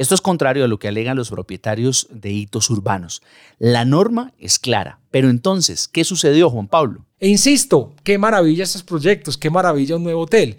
Esto 0.00 0.14
es 0.14 0.22
contrario 0.22 0.64
a 0.64 0.66
lo 0.66 0.78
que 0.78 0.88
alegan 0.88 1.18
los 1.18 1.28
propietarios 1.28 2.08
de 2.10 2.32
hitos 2.32 2.70
urbanos. 2.70 3.20
La 3.58 3.84
norma 3.84 4.32
es 4.38 4.58
clara, 4.58 4.98
pero 5.10 5.28
entonces, 5.28 5.88
¿qué 5.88 6.04
sucedió, 6.04 6.48
Juan 6.48 6.68
Pablo? 6.68 7.04
E 7.18 7.28
insisto, 7.28 7.92
qué 8.02 8.16
maravilla 8.16 8.64
estos 8.64 8.82
proyectos, 8.82 9.36
qué 9.36 9.50
maravilla 9.50 9.96
un 9.96 10.04
nuevo 10.04 10.22
hotel. 10.22 10.56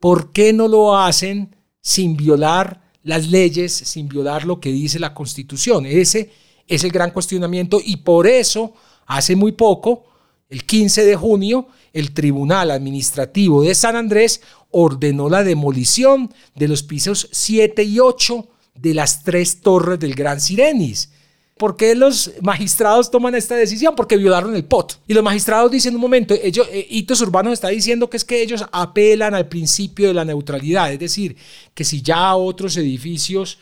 ¿Por 0.00 0.32
qué 0.32 0.54
no 0.54 0.68
lo 0.68 0.96
hacen 0.96 1.54
sin 1.82 2.16
violar 2.16 2.80
las 3.02 3.28
leyes, 3.28 3.74
sin 3.74 4.08
violar 4.08 4.46
lo 4.46 4.58
que 4.58 4.72
dice 4.72 4.98
la 4.98 5.12
Constitución? 5.12 5.84
Ese 5.84 6.30
es 6.66 6.82
el 6.82 6.90
gran 6.90 7.10
cuestionamiento 7.10 7.82
y 7.84 7.98
por 7.98 8.26
eso, 8.26 8.72
hace 9.04 9.36
muy 9.36 9.52
poco, 9.52 10.06
el 10.48 10.64
15 10.64 11.04
de 11.04 11.14
junio, 11.14 11.68
el 11.92 12.14
Tribunal 12.14 12.70
Administrativo 12.70 13.62
de 13.64 13.74
San 13.74 13.96
Andrés 13.96 14.40
ordenó 14.70 15.28
la 15.28 15.44
demolición 15.44 16.32
de 16.54 16.68
los 16.68 16.82
pisos 16.82 17.28
7 17.32 17.82
y 17.82 18.00
8 18.00 18.48
de 18.80 18.94
las 18.94 19.22
tres 19.22 19.60
torres 19.60 19.98
del 19.98 20.14
Gran 20.14 20.40
Sirenis. 20.40 21.10
¿Por 21.56 21.76
qué 21.76 21.96
los 21.96 22.32
magistrados 22.40 23.10
toman 23.10 23.34
esta 23.34 23.56
decisión? 23.56 23.96
Porque 23.96 24.16
violaron 24.16 24.54
el 24.54 24.64
POT. 24.64 25.00
Y 25.08 25.14
los 25.14 25.24
magistrados 25.24 25.72
dicen 25.72 25.96
un 25.96 26.00
momento, 26.00 26.34
ellos, 26.40 26.68
eh, 26.70 26.86
Hitos 26.88 27.20
Urbanos 27.20 27.52
está 27.52 27.68
diciendo 27.68 28.08
que 28.08 28.16
es 28.16 28.24
que 28.24 28.40
ellos 28.40 28.64
apelan 28.70 29.34
al 29.34 29.48
principio 29.48 30.06
de 30.06 30.14
la 30.14 30.24
neutralidad, 30.24 30.92
es 30.92 31.00
decir, 31.00 31.36
que 31.74 31.84
si 31.84 32.00
ya 32.00 32.34
otros 32.36 32.76
edificios 32.76 33.58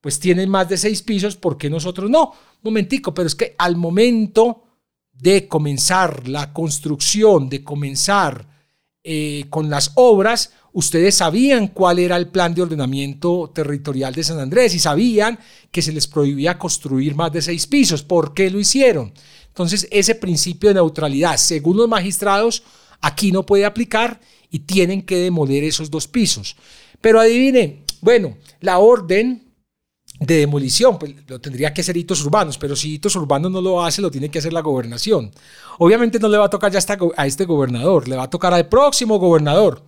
pues 0.00 0.18
tienen 0.18 0.48
más 0.48 0.68
de 0.68 0.78
seis 0.78 1.02
pisos, 1.02 1.36
¿por 1.36 1.58
qué 1.58 1.68
nosotros 1.68 2.08
no? 2.08 2.32
Momentico, 2.62 3.12
pero 3.12 3.26
es 3.26 3.34
que 3.34 3.54
al 3.58 3.76
momento 3.76 4.62
de 5.12 5.46
comenzar 5.46 6.26
la 6.28 6.52
construcción, 6.52 7.48
de 7.50 7.62
comenzar 7.62 8.46
eh, 9.02 9.44
con 9.50 9.68
las 9.68 9.92
obras, 9.96 10.52
ustedes 10.72 11.16
sabían 11.16 11.68
cuál 11.68 11.98
era 11.98 12.16
el 12.16 12.28
plan 12.28 12.54
de 12.54 12.62
ordenamiento 12.62 13.50
territorial 13.54 14.14
de 14.14 14.24
San 14.24 14.38
Andrés 14.38 14.74
y 14.74 14.78
sabían 14.78 15.38
que 15.70 15.82
se 15.82 15.92
les 15.92 16.06
prohibía 16.06 16.58
construir 16.58 17.14
más 17.14 17.32
de 17.32 17.42
seis 17.42 17.66
pisos. 17.66 18.02
¿Por 18.02 18.34
qué 18.34 18.50
lo 18.50 18.58
hicieron? 18.60 19.12
Entonces, 19.48 19.88
ese 19.90 20.14
principio 20.14 20.70
de 20.70 20.74
neutralidad, 20.74 21.36
según 21.36 21.76
los 21.76 21.88
magistrados, 21.88 22.62
aquí 23.00 23.32
no 23.32 23.44
puede 23.44 23.64
aplicar 23.64 24.20
y 24.50 24.60
tienen 24.60 25.02
que 25.02 25.16
demoler 25.16 25.64
esos 25.64 25.90
dos 25.90 26.06
pisos. 26.06 26.56
Pero 27.00 27.20
adivinen, 27.20 27.84
bueno, 28.00 28.36
la 28.60 28.78
orden 28.78 29.50
de 30.20 30.36
demolición, 30.36 30.98
pues 30.98 31.14
lo 31.26 31.40
tendría 31.40 31.72
que 31.72 31.80
hacer 31.80 31.96
hitos 31.96 32.22
urbanos, 32.24 32.58
pero 32.58 32.76
si 32.76 32.94
hitos 32.94 33.16
urbanos 33.16 33.50
no 33.50 33.60
lo 33.60 33.82
hace, 33.82 34.02
lo 34.02 34.10
tiene 34.10 34.28
que 34.28 34.38
hacer 34.38 34.52
la 34.52 34.60
gobernación. 34.60 35.30
Obviamente 35.78 36.18
no 36.18 36.28
le 36.28 36.36
va 36.36 36.44
a 36.44 36.50
tocar 36.50 36.70
ya 36.70 36.80
a 37.16 37.26
este 37.26 37.46
gobernador, 37.46 38.06
le 38.06 38.16
va 38.16 38.24
a 38.24 38.30
tocar 38.30 38.52
al 38.52 38.68
próximo 38.68 39.18
gobernador. 39.18 39.82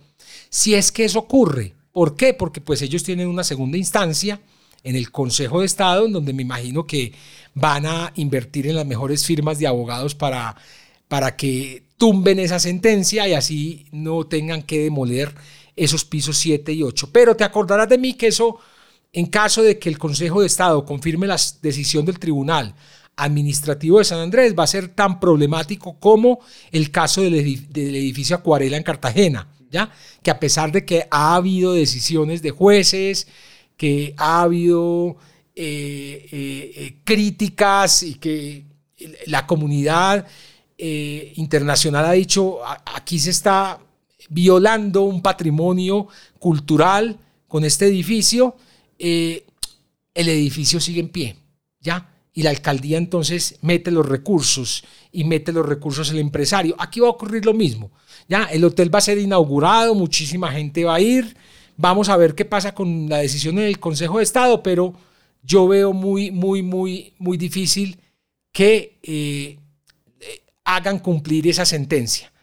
Si 0.53 0.75
es 0.75 0.91
que 0.91 1.03
eso 1.03 1.17
ocurre, 1.17 1.73
¿por 1.91 2.15
qué? 2.15 2.35
Porque 2.35 2.61
pues 2.61 2.83
ellos 2.83 3.01
tienen 3.03 3.27
una 3.27 3.43
segunda 3.43 3.75
instancia 3.75 4.39
en 4.83 4.95
el 4.95 5.09
Consejo 5.09 5.61
de 5.61 5.65
Estado, 5.65 6.05
en 6.05 6.13
donde 6.13 6.31
me 6.31 6.43
imagino 6.43 6.85
que 6.85 7.11
van 7.55 7.87
a 7.87 8.13
invertir 8.17 8.67
en 8.67 8.75
las 8.75 8.85
mejores 8.85 9.25
firmas 9.25 9.57
de 9.57 9.65
abogados 9.65 10.13
para, 10.13 10.55
para 11.07 11.35
que 11.35 11.81
tumben 11.97 12.37
esa 12.37 12.59
sentencia 12.59 13.27
y 13.27 13.33
así 13.33 13.87
no 13.91 14.27
tengan 14.27 14.61
que 14.61 14.83
demoler 14.83 15.33
esos 15.75 16.05
pisos 16.05 16.37
7 16.37 16.71
y 16.71 16.83
8. 16.83 17.09
Pero 17.11 17.35
te 17.35 17.43
acordarás 17.43 17.89
de 17.89 17.97
mí 17.97 18.13
que 18.13 18.27
eso 18.27 18.59
en 19.11 19.25
caso 19.25 19.63
de 19.63 19.79
que 19.79 19.89
el 19.89 19.97
Consejo 19.97 20.41
de 20.41 20.47
Estado 20.47 20.85
confirme 20.85 21.25
la 21.25 21.41
decisión 21.63 22.05
del 22.05 22.19
Tribunal 22.19 22.75
Administrativo 23.15 23.97
de 23.97 24.05
San 24.05 24.19
Andrés, 24.19 24.53
va 24.57 24.65
a 24.65 24.67
ser 24.67 24.89
tan 24.89 25.19
problemático 25.19 25.97
como 25.99 26.41
el 26.71 26.91
caso 26.91 27.21
del, 27.21 27.33
edificio 27.33 28.35
Acuarela 28.35 28.77
en 28.77 28.83
Cartagena, 28.83 29.47
¿ya? 29.73 29.91
Que 30.21 30.31
a 30.31 30.39
pesar 30.39 30.71
de 30.71 30.85
que 30.85 31.07
ha 31.09 31.35
habido 31.35 31.73
decisiones 31.73 32.41
de 32.41 32.51
jueces, 32.51 33.27
que 33.75 34.13
ha 34.17 34.43
habido 34.43 35.17
eh, 35.55 36.29
eh, 36.31 36.73
eh, 36.75 36.95
críticas 37.03 38.03
y 38.03 38.15
que 38.15 38.65
la 39.25 39.45
comunidad 39.45 40.25
internacional 41.35 42.05
ha 42.05 42.11
dicho 42.11 42.59
aquí 42.65 43.17
se 43.17 43.29
está 43.29 43.79
violando 44.29 45.03
un 45.03 45.21
patrimonio 45.21 46.07
cultural 46.39 47.17
con 47.47 47.63
este 47.63 47.85
edificio, 47.87 48.57
el 48.97 49.43
edificio 50.13 50.81
sigue 50.81 50.99
en 50.99 51.09
pie, 51.09 51.37
¿ya? 51.79 52.09
Y 52.33 52.41
la 52.41 52.49
alcaldía 52.49 52.97
entonces 52.97 53.59
mete 53.61 53.91
los 53.91 54.05
recursos 54.05 54.83
y 55.11 55.23
mete 55.23 55.53
los 55.53 55.65
recursos 55.65 56.09
el 56.09 56.19
empresario. 56.19 56.75
Aquí 56.79 56.99
va 56.99 57.07
a 57.07 57.11
ocurrir 57.11 57.45
lo 57.45 57.53
mismo, 57.53 57.91
¿ya? 58.27 58.43
El 58.45 58.63
hotel 58.63 58.93
va 58.93 58.99
a 58.99 59.01
ser 59.01 59.17
inaugurado, 59.17 59.95
muchísima 59.95 60.51
gente 60.51 60.83
va 60.85 60.95
a 60.95 61.01
ir, 61.01 61.35
vamos 61.77 62.09
a 62.09 62.17
ver 62.17 62.35
qué 62.35 62.45
pasa 62.45 62.73
con 62.73 63.09
la 63.09 63.17
decisión 63.17 63.55
del 63.55 63.79
Consejo 63.79 64.17
de 64.17 64.23
Estado, 64.23 64.63
pero 64.63 64.93
yo 65.43 65.67
veo 65.67 65.93
muy, 65.93 66.31
muy, 66.31 66.61
muy, 66.61 67.13
muy 67.17 67.37
difícil 67.37 67.99
que 68.51 68.99
eh, 69.03 69.57
hagan 70.63 70.99
cumplir 70.99 71.47
esa 71.47 71.65
sentencia 71.65 72.33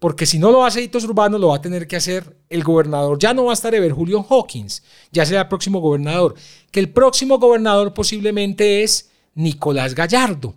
porque 0.00 0.24
si 0.24 0.38
no 0.38 0.50
lo 0.50 0.64
hace 0.64 0.80
Hitos 0.80 1.04
Urbanos, 1.04 1.38
lo 1.38 1.48
va 1.48 1.56
a 1.56 1.60
tener 1.60 1.86
que 1.86 1.94
hacer 1.94 2.38
el 2.48 2.64
gobernador. 2.64 3.18
Ya 3.18 3.34
no 3.34 3.44
va 3.44 3.50
a 3.50 3.54
estar 3.54 3.74
Ever 3.74 3.92
Julio 3.92 4.26
Hawkins, 4.28 4.82
ya 5.12 5.26
será 5.26 5.42
el 5.42 5.48
próximo 5.48 5.78
gobernador. 5.78 6.34
Que 6.70 6.80
el 6.80 6.88
próximo 6.88 7.38
gobernador 7.38 7.92
posiblemente 7.92 8.82
es 8.82 9.10
Nicolás 9.34 9.94
Gallardo, 9.94 10.54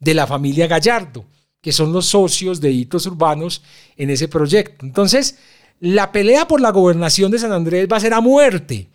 de 0.00 0.12
la 0.12 0.26
familia 0.26 0.66
Gallardo, 0.66 1.24
que 1.60 1.72
son 1.72 1.92
los 1.92 2.06
socios 2.06 2.60
de 2.60 2.70
Hitos 2.70 3.06
Urbanos 3.06 3.62
en 3.96 4.10
ese 4.10 4.28
proyecto. 4.28 4.84
Entonces, 4.86 5.38
la 5.80 6.12
pelea 6.12 6.46
por 6.46 6.60
la 6.60 6.70
gobernación 6.70 7.30
de 7.30 7.38
San 7.38 7.52
Andrés 7.52 7.88
va 7.90 7.96
a 7.96 8.00
ser 8.00 8.14
a 8.14 8.20
muerte. 8.20 8.88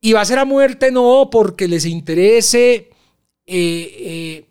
Y 0.00 0.12
va 0.12 0.22
a 0.22 0.24
ser 0.24 0.38
a 0.38 0.44
muerte 0.44 0.90
no 0.90 1.28
porque 1.30 1.68
les 1.68 1.84
interese 1.84 2.90
eh, 3.46 3.96
eh, 3.98 4.44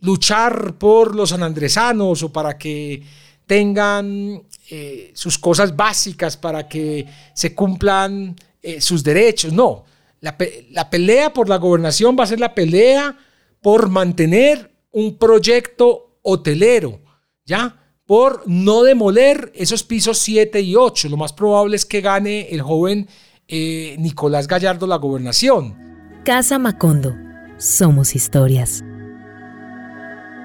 luchar 0.00 0.74
por 0.74 1.14
los 1.14 1.30
sanandresanos 1.30 2.22
o 2.22 2.32
para 2.32 2.58
que 2.58 3.02
tengan 3.46 4.42
eh, 4.70 5.10
sus 5.14 5.38
cosas 5.38 5.74
básicas 5.74 6.36
para 6.36 6.68
que 6.68 7.06
se 7.34 7.54
cumplan 7.54 8.36
sus 8.78 9.02
derechos. 9.02 9.52
No, 9.52 9.84
la, 10.20 10.36
la, 10.70 10.88
pelea 10.88 11.32
por 11.32 11.48
la 11.48 11.56
gobernación 11.56 12.16
va 12.16 12.22
a 12.22 12.28
ser 12.28 12.38
la 12.38 12.54
pelea 12.54 13.16
por 13.60 13.88
mantener 13.88 14.70
un 14.92 15.16
proyecto 15.18 16.11
hotelero, 16.22 17.00
¿ya? 17.44 17.78
Por 18.06 18.42
no 18.46 18.82
demoler 18.82 19.52
esos 19.54 19.84
pisos 19.84 20.18
7 20.18 20.60
y 20.60 20.76
8. 20.76 21.08
Lo 21.08 21.16
más 21.16 21.32
probable 21.32 21.76
es 21.76 21.86
que 21.86 22.00
gane 22.00 22.48
el 22.50 22.62
joven 22.62 23.08
eh, 23.48 23.96
Nicolás 23.98 24.48
Gallardo 24.48 24.86
la 24.86 24.96
gobernación. 24.96 25.76
Casa 26.24 26.58
Macondo. 26.58 27.14
Somos 27.58 28.14
historias. 28.14 28.82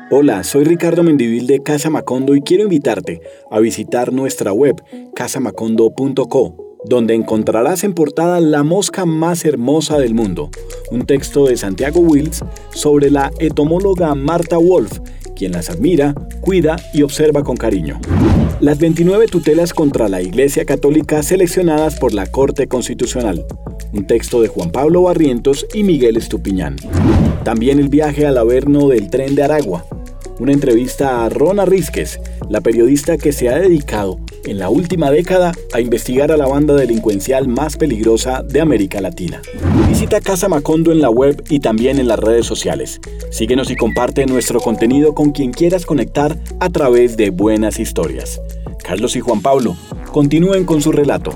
Hola, 0.10 0.46
soy 0.46 0.64
Ricardo 0.64 1.04
Mendivil 1.04 1.48
de 1.48 1.62
Casa 1.62 1.90
Macondo 1.90 2.34
y 2.34 2.42
quiero 2.42 2.64
invitarte 2.64 3.20
a 3.52 3.60
visitar 3.60 4.14
nuestra 4.14 4.54
web 4.54 4.82
casamacondo.co, 5.14 6.78
donde 6.86 7.14
encontrarás 7.14 7.84
en 7.84 7.94
portada 7.94 8.40
La 8.40 8.64
mosca 8.64 9.06
más 9.06 9.44
hermosa 9.44 9.98
del 9.98 10.14
mundo, 10.14 10.50
un 10.92 11.06
texto 11.06 11.48
de 11.48 11.58
Santiago 11.58 12.00
Wills 12.00 12.42
sobre 12.70 13.12
la 13.12 13.32
etomóloga 13.40 14.16
Marta 14.16 14.58
Wolf, 14.58 15.00
quien 15.38 15.52
las 15.52 15.70
admira, 15.70 16.16
cuida 16.42 16.78
y 16.94 17.04
observa 17.04 17.44
con 17.44 17.56
cariño. 17.56 18.00
Las 18.60 18.80
29 18.80 19.28
tutelas 19.28 19.74
contra 19.74 20.10
la 20.10 20.22
Iglesia 20.22 20.66
Católica 20.66 21.22
seleccionadas 21.22 21.98
por 21.98 22.14
la 22.14 22.26
Corte 22.26 22.68
Constitucional, 22.68 23.46
un 23.94 24.08
texto 24.08 24.42
de 24.42 24.48
Juan 24.48 24.72
Pablo 24.72 25.04
Barrientos 25.04 25.68
y 25.74 25.84
Miguel 25.84 26.18
Estupiñán. 26.18 26.76
También 27.44 27.80
el 27.80 27.90
viaje 27.90 28.26
al 28.26 28.38
Averno 28.38 28.88
del 28.88 29.10
tren 29.10 29.36
de 29.36 29.44
Aragua, 29.44 29.86
una 30.40 30.54
entrevista 30.54 31.24
a 31.24 31.30
Rona 31.30 31.66
Rizquez, 31.66 32.20
la 32.50 32.62
periodista 32.62 33.18
que 33.18 33.32
se 33.32 33.50
ha 33.50 33.60
dedicado 33.60 34.20
en 34.48 34.60
la 34.60 34.70
última 34.70 35.12
década 35.12 35.54
a 35.74 35.82
investigar 35.82 36.32
a 36.32 36.38
la 36.38 36.48
banda 36.48 36.74
delincuencial 36.74 37.48
más 37.48 37.78
peligrosa 37.78 38.44
de 38.44 38.62
América 38.62 39.02
Latina. 39.02 39.42
Visita 39.88 40.22
Casa 40.22 40.48
Macondo 40.48 40.92
en 40.92 41.02
la 41.02 41.10
web 41.10 41.44
y 41.50 41.60
también 41.60 42.00
en 42.00 42.08
las 42.08 42.20
redes 42.20 42.46
sociales. 42.46 43.00
Síguenos 43.30 43.70
y 43.70 43.76
comparte 43.76 44.26
nuestro 44.26 44.60
contenido 44.60 45.14
con 45.14 45.32
quien 45.32 45.52
quieras 45.52 45.86
conectar 45.86 46.38
a 46.60 46.70
través 46.70 47.18
de 47.18 47.30
buenas 47.30 47.80
historias. 47.80 48.42
Carlos 48.84 49.16
y 49.16 49.20
Juan 49.20 49.42
Pablo, 49.42 49.76
continúen 50.12 50.66
con 50.66 50.82
su 50.82 50.92
relato. 50.92 51.32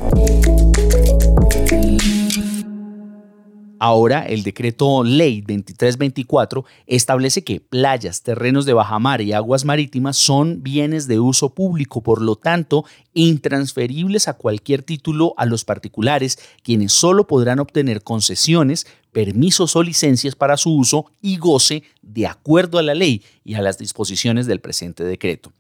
Ahora, 3.84 4.28
el 4.28 4.44
decreto 4.44 5.04
ley 5.04 5.42
2324 5.42 6.66
establece 6.86 7.44
que 7.44 7.60
playas, 7.60 8.22
terrenos 8.22 8.68
de 8.68 8.74
bajamar 8.74 9.22
y 9.22 9.34
aguas 9.34 9.66
marítimas 9.66 10.18
son 10.18 10.62
bienes 10.62 11.08
de 11.08 11.20
uso 11.20 11.56
público, 11.56 12.04
por 12.04 12.22
lo 12.22 12.36
tanto, 12.36 12.86
intransferibles 13.16 14.28
a 14.28 14.34
cualquier 14.36 14.84
título 14.84 15.34
a 15.36 15.48
los 15.48 15.66
particulares, 15.66 16.38
quienes 16.62 16.94
solo 16.94 17.26
podrán 17.26 17.58
obtener 17.58 18.04
concesiones, 18.04 18.86
permisos 19.12 19.76
o 19.76 19.82
licencias 19.82 20.36
para 20.36 20.58
su 20.58 20.76
uso 20.76 21.08
y 21.20 21.38
goce 21.38 21.82
de 22.04 22.28
acuerdo 22.28 22.78
a 22.78 22.84
la 22.84 22.94
ley 22.94 23.24
y 23.44 23.56
a 23.56 23.64
las 23.64 23.80
disposiciones 23.80 24.46
del 24.46 24.60
presente 24.60 25.04
decreto. 25.04 25.52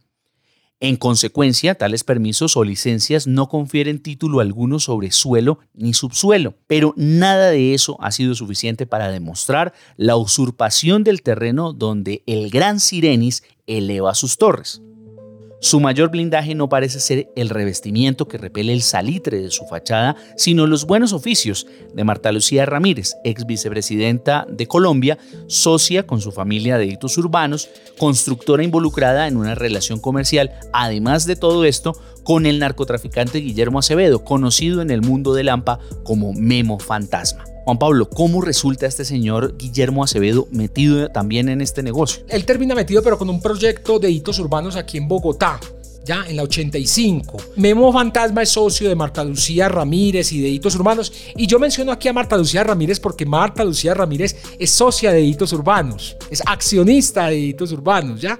En 0.83 0.95
consecuencia, 0.95 1.75
tales 1.75 2.03
permisos 2.03 2.57
o 2.57 2.63
licencias 2.63 3.27
no 3.27 3.49
confieren 3.49 3.99
título 3.99 4.39
alguno 4.39 4.79
sobre 4.79 5.11
suelo 5.11 5.59
ni 5.75 5.93
subsuelo, 5.93 6.55
pero 6.65 6.95
nada 6.97 7.51
de 7.51 7.75
eso 7.75 7.97
ha 8.01 8.11
sido 8.11 8.33
suficiente 8.33 8.87
para 8.87 9.11
demostrar 9.11 9.73
la 9.95 10.15
usurpación 10.15 11.03
del 11.03 11.21
terreno 11.21 11.71
donde 11.71 12.23
el 12.25 12.49
gran 12.49 12.79
Sirenis 12.79 13.43
eleva 13.67 14.15
sus 14.15 14.37
torres. 14.37 14.81
Su 15.63 15.79
mayor 15.79 16.09
blindaje 16.09 16.55
no 16.55 16.69
parece 16.69 16.99
ser 16.99 17.29
el 17.35 17.49
revestimiento 17.49 18.27
que 18.27 18.39
repele 18.39 18.73
el 18.73 18.81
salitre 18.81 19.39
de 19.39 19.51
su 19.51 19.63
fachada, 19.67 20.15
sino 20.35 20.65
los 20.65 20.87
buenos 20.87 21.13
oficios 21.13 21.67
de 21.93 22.03
Marta 22.03 22.31
Lucía 22.31 22.65
Ramírez, 22.65 23.13
ex 23.23 23.45
vicepresidenta 23.45 24.47
de 24.49 24.65
Colombia, 24.65 25.19
socia 25.45 26.07
con 26.07 26.19
su 26.19 26.31
familia 26.31 26.79
de 26.79 26.87
hitos 26.87 27.15
urbanos, 27.19 27.69
constructora 27.99 28.63
involucrada 28.63 29.27
en 29.27 29.37
una 29.37 29.53
relación 29.53 29.99
comercial, 29.99 30.51
además 30.73 31.27
de 31.27 31.35
todo 31.35 31.63
esto, 31.63 31.93
con 32.23 32.47
el 32.47 32.57
narcotraficante 32.57 33.37
Guillermo 33.37 33.77
Acevedo, 33.77 34.23
conocido 34.23 34.81
en 34.81 34.89
el 34.89 35.03
mundo 35.03 35.35
del 35.35 35.49
AMPA 35.49 35.77
como 36.03 36.33
Memo 36.33 36.79
Fantasma. 36.79 37.50
Juan 37.63 37.77
Pablo, 37.77 38.09
¿cómo 38.09 38.41
resulta 38.41 38.87
este 38.87 39.05
señor 39.05 39.55
Guillermo 39.57 40.03
Acevedo 40.03 40.47
metido 40.51 41.09
también 41.09 41.47
en 41.47 41.61
este 41.61 41.83
negocio? 41.83 42.23
Él 42.27 42.43
termina 42.43 42.73
metido 42.73 43.03
pero 43.03 43.17
con 43.17 43.29
un 43.29 43.39
proyecto 43.39 43.99
de 43.99 44.09
hitos 44.09 44.39
urbanos 44.39 44.75
aquí 44.75 44.97
en 44.97 45.07
Bogotá, 45.07 45.59
ya 46.03 46.25
en 46.27 46.37
la 46.37 46.43
85. 46.43 47.37
Memo 47.57 47.93
Fantasma 47.93 48.41
es 48.41 48.49
socio 48.49 48.89
de 48.89 48.95
Marta 48.95 49.23
Lucía 49.23 49.69
Ramírez 49.69 50.31
y 50.31 50.41
de 50.41 50.49
Hitos 50.49 50.75
Urbanos. 50.75 51.13
Y 51.35 51.45
yo 51.45 51.59
menciono 51.59 51.91
aquí 51.91 52.07
a 52.07 52.13
Marta 52.13 52.35
Lucía 52.35 52.63
Ramírez 52.63 52.99
porque 52.99 53.27
Marta 53.27 53.63
Lucía 53.63 53.93
Ramírez 53.93 54.35
es 54.57 54.71
socia 54.71 55.11
de 55.11 55.21
Hitos 55.21 55.53
Urbanos, 55.53 56.17
es 56.31 56.41
accionista 56.45 57.27
de 57.27 57.37
Hitos 57.37 57.71
Urbanos, 57.71 58.19
¿ya? 58.19 58.39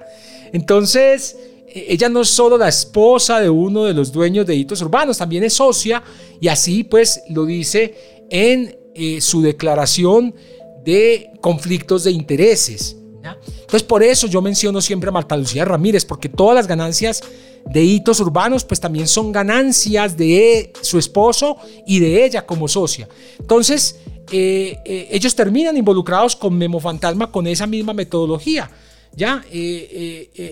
Entonces, 0.52 1.38
e-, 1.68 1.86
ella 1.90 2.10
no 2.10 2.22
es 2.22 2.30
solo 2.30 2.58
la 2.58 2.70
esposa 2.70 3.40
de 3.40 3.52
uno 3.52 3.86
de 3.86 3.94
los 3.94 4.12
dueños 4.12 4.48
de 4.48 4.56
Hitos 4.56 4.82
Urbanos, 4.82 5.20
también 5.20 5.44
es 5.44 5.54
socia 5.54 6.02
y 6.40 6.48
así 6.48 6.84
pues 6.84 7.22
lo 7.30 7.46
dice 7.46 8.26
en 8.32 8.81
eh, 8.96 9.22
su 9.22 9.42
declaración 9.42 10.36
de 10.84 11.32
conflictos 11.42 12.04
de 12.04 12.12
intereses. 12.12 12.98
Entonces, 13.24 13.84
por 13.84 14.02
eso 14.04 14.28
yo 14.28 14.42
menciono 14.42 14.82
siempre 14.82 15.10
a 15.10 15.12
Marta 15.12 15.38
Lucía 15.38 15.64
Ramírez, 15.64 16.04
porque 16.04 16.28
todas 16.28 16.56
las 16.56 16.68
ganancias 16.68 17.22
de 17.66 17.84
hitos 17.84 18.20
urbanos, 18.20 18.66
pues 18.66 18.80
también 18.80 19.08
son 19.08 19.32
ganancias 19.32 20.18
de 20.18 20.74
su 20.82 20.98
esposo 20.98 21.58
y 21.86 22.00
de 22.00 22.26
ella 22.26 22.46
como 22.46 22.68
socia. 22.68 23.08
Entonces, 23.40 24.00
eh, 24.32 24.80
eh, 24.84 25.08
ellos 25.12 25.36
terminan 25.36 25.78
involucrados 25.78 26.36
con 26.36 26.58
Memo 26.58 26.80
Fantasma 26.80 27.32
con 27.32 27.46
esa 27.46 27.68
misma 27.68 27.94
metodología. 27.94 28.70
Ya 29.14 29.44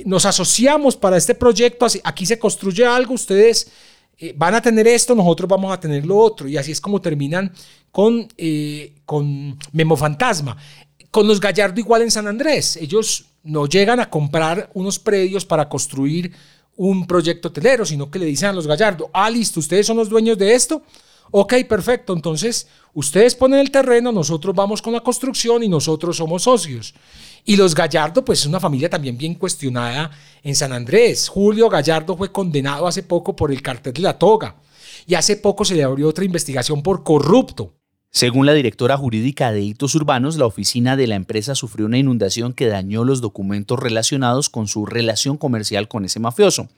nos 0.06 0.26
asociamos 0.26 0.98
para 0.98 1.16
este 1.16 1.34
proyecto, 1.34 1.88
aquí 2.04 2.26
se 2.26 2.38
construye 2.38 2.86
algo, 2.86 3.14
ustedes 3.14 3.72
van 4.36 4.56
a 4.56 4.62
tener 4.62 4.88
esto, 4.88 5.16
nosotros 5.16 5.50
vamos 5.50 5.72
a 5.72 5.80
tener 5.80 6.06
lo 6.06 6.18
otro, 6.18 6.48
y 6.48 6.58
así 6.58 6.72
es 6.72 6.82
como 6.82 7.02
terminan 7.02 7.52
con, 7.92 8.28
eh, 8.38 8.94
con 9.06 9.58
Memo 9.72 9.96
Fantasma. 9.96 10.58
Con 11.12 11.28
los 11.28 11.40
Gallardo 11.40 11.80
igual 11.80 12.04
en 12.04 12.12
San 12.12 12.28
Andrés. 12.28 12.78
Ellos 12.78 13.26
no 13.44 13.66
llegan 13.66 14.00
a 14.00 14.10
comprar 14.10 14.70
unos 14.74 15.00
predios 15.00 15.46
para 15.46 15.68
construir 15.68 16.32
un 16.76 17.08
proyecto 17.08 17.48
hotelero, 17.48 17.86
sino 17.86 18.10
que 18.12 18.20
le 18.20 18.26
dicen 18.26 18.50
a 18.50 18.54
los 18.54 18.68
Gallardo, 18.68 19.10
ah, 19.14 19.30
listo, 19.30 19.60
ustedes 19.60 19.88
son 19.88 19.98
los 19.98 20.08
dueños 20.08 20.38
de 20.38 20.54
esto. 20.54 20.84
Ok, 21.32 21.54
perfecto. 21.68 22.14
Entonces, 22.14 22.68
ustedes 22.94 23.36
ponen 23.36 23.60
el 23.60 23.72
terreno, 23.72 24.12
nosotros 24.12 24.56
vamos 24.56 24.82
con 24.82 24.94
la 24.94 25.02
construcción 25.02 25.64
y 25.64 25.70
nosotros 25.70 26.18
somos 26.18 26.44
socios. 26.44 26.94
Y 27.46 27.56
los 27.56 27.74
Gallardo, 27.74 28.24
pues 28.26 28.42
es 28.42 28.46
una 28.46 28.60
familia 28.60 28.90
también 28.90 29.18
bien 29.18 29.36
cuestionada 29.36 30.12
en 30.44 30.56
San 30.56 30.74
Andrés. 30.74 31.30
Julio 31.30 31.70
Gallardo 31.70 32.18
fue 32.18 32.32
condenado 32.32 32.88
hace 32.88 33.04
poco 33.04 33.36
por 33.36 33.52
el 33.52 33.62
cartel 33.62 33.94
de 33.94 34.02
la 34.02 34.18
toga. 34.18 34.56
Y 35.06 35.16
hace 35.16 35.38
poco 35.38 35.66
se 35.66 35.76
le 35.76 35.84
abrió 35.84 36.08
otra 36.08 36.26
investigación 36.26 36.84
por 36.84 37.04
corrupto. 37.04 37.74
Según 38.12 38.48
la 38.48 38.54
directora 38.54 38.98
jurídica 38.98 39.52
de 39.52 39.62
Hitos 39.62 39.94
Urbanos, 39.94 40.38
la 40.38 40.48
oficina 40.48 40.98
de 40.98 41.06
la 41.06 41.16
empresa 41.16 41.54
sufrió 41.54 41.86
una 41.86 42.00
inundación 42.00 42.54
que 42.54 42.68
dañó 42.68 43.04
los 43.04 43.22
documentos 43.22 43.80
relacionados 43.80 44.50
con 44.50 44.68
su 44.68 44.88
relación 44.88 45.38
comercial 45.38 45.88
con 45.88 46.06
ese 46.06 46.20
mafioso. 46.20 46.70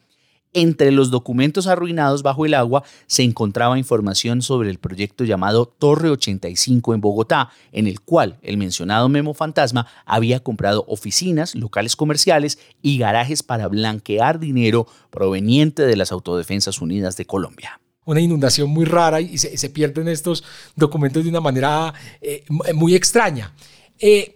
Entre 0.54 0.92
los 0.92 1.12
documentos 1.12 1.68
arruinados 1.68 2.24
bajo 2.24 2.46
el 2.46 2.54
agua 2.54 2.84
se 3.08 3.24
encontraba 3.24 3.78
información 3.78 4.42
sobre 4.42 4.70
el 4.70 4.80
proyecto 4.80 5.24
llamado 5.24 5.66
Torre 5.66 6.10
85 6.10 6.94
en 6.94 7.00
Bogotá, 7.00 7.52
en 7.72 7.88
el 7.88 8.02
cual 8.02 8.38
el 8.42 8.58
mencionado 8.58 9.08
Memo 9.08 9.34
Fantasma 9.34 9.88
había 10.06 10.42
comprado 10.42 10.84
oficinas, 10.90 11.56
locales 11.56 11.96
comerciales 11.96 12.60
y 12.82 12.98
garajes 12.98 13.44
para 13.44 13.70
blanquear 13.70 14.40
dinero 14.40 14.88
proveniente 15.10 15.84
de 15.84 15.96
las 15.96 16.12
Autodefensas 16.12 16.82
Unidas 16.82 17.16
de 17.16 17.26
Colombia 17.26 17.80
una 18.04 18.20
inundación 18.20 18.70
muy 18.70 18.84
rara 18.84 19.22
y 19.22 19.38
se, 19.38 19.70
pierden 19.70 20.08
estos 20.08 20.44
documentos 20.76 21.24
de 21.24 21.30
una 21.30 21.40
manera 21.40 21.94
eh, 22.20 22.44
muy 22.74 22.96
extraña. 22.96 23.54
Eh, 24.00 24.36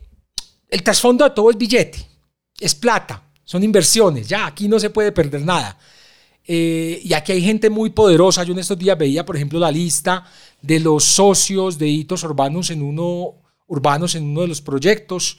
el 0.70 0.84
trasfondo 0.84 1.26
de 1.26 1.32
todo 1.32 1.50
es 1.50 1.58
billete, 1.58 2.08
es 2.60 2.76
plata, 2.76 3.24
son 3.44 3.64
inversiones, 3.64 4.30
ya 4.30 4.46
aquí 4.46 4.68
no 4.68 4.80
se 4.80 4.92
puede 4.92 5.12
perder 5.12 5.42
nada. 5.42 5.78
Eh, 6.48 7.02
y 7.04 7.14
aquí 7.14 7.32
hay 7.32 7.42
gente 7.42 7.70
muy 7.70 7.90
poderosa. 7.90 8.44
Yo 8.44 8.54
en 8.54 8.60
estos 8.60 8.78
días 8.78 8.98
veía, 8.98 9.26
por 9.26 9.36
ejemplo, 9.36 9.60
la 9.60 9.72
lista 9.72 10.24
de 10.62 10.80
los 10.80 11.04
socios 11.04 11.78
de 11.78 11.88
hitos 11.88 12.24
urbanos 12.24 12.70
en 12.70 12.82
uno, 12.82 13.36
urbanos 13.68 14.16
en 14.16 14.24
uno 14.24 14.42
de 14.42 14.48
los 14.48 14.62
proyectos. 14.62 15.38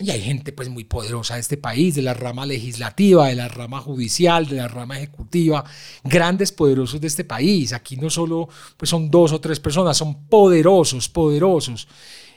Y 0.00 0.10
hay 0.10 0.22
gente 0.22 0.52
pues 0.52 0.68
muy 0.68 0.84
poderosa 0.84 1.34
de 1.34 1.40
este 1.40 1.56
país, 1.56 1.96
de 1.96 2.02
la 2.02 2.14
rama 2.14 2.46
legislativa, 2.46 3.26
de 3.26 3.34
la 3.34 3.48
rama 3.48 3.80
judicial, 3.80 4.46
de 4.46 4.56
la 4.56 4.68
rama 4.68 4.96
ejecutiva, 4.96 5.64
grandes 6.04 6.52
poderosos 6.52 7.00
de 7.00 7.08
este 7.08 7.24
país. 7.24 7.72
Aquí 7.72 7.96
no 7.96 8.08
solo 8.08 8.48
pues 8.76 8.88
son 8.88 9.10
dos 9.10 9.32
o 9.32 9.40
tres 9.40 9.58
personas, 9.58 9.96
son 9.96 10.26
poderosos, 10.28 11.08
poderosos. 11.08 11.88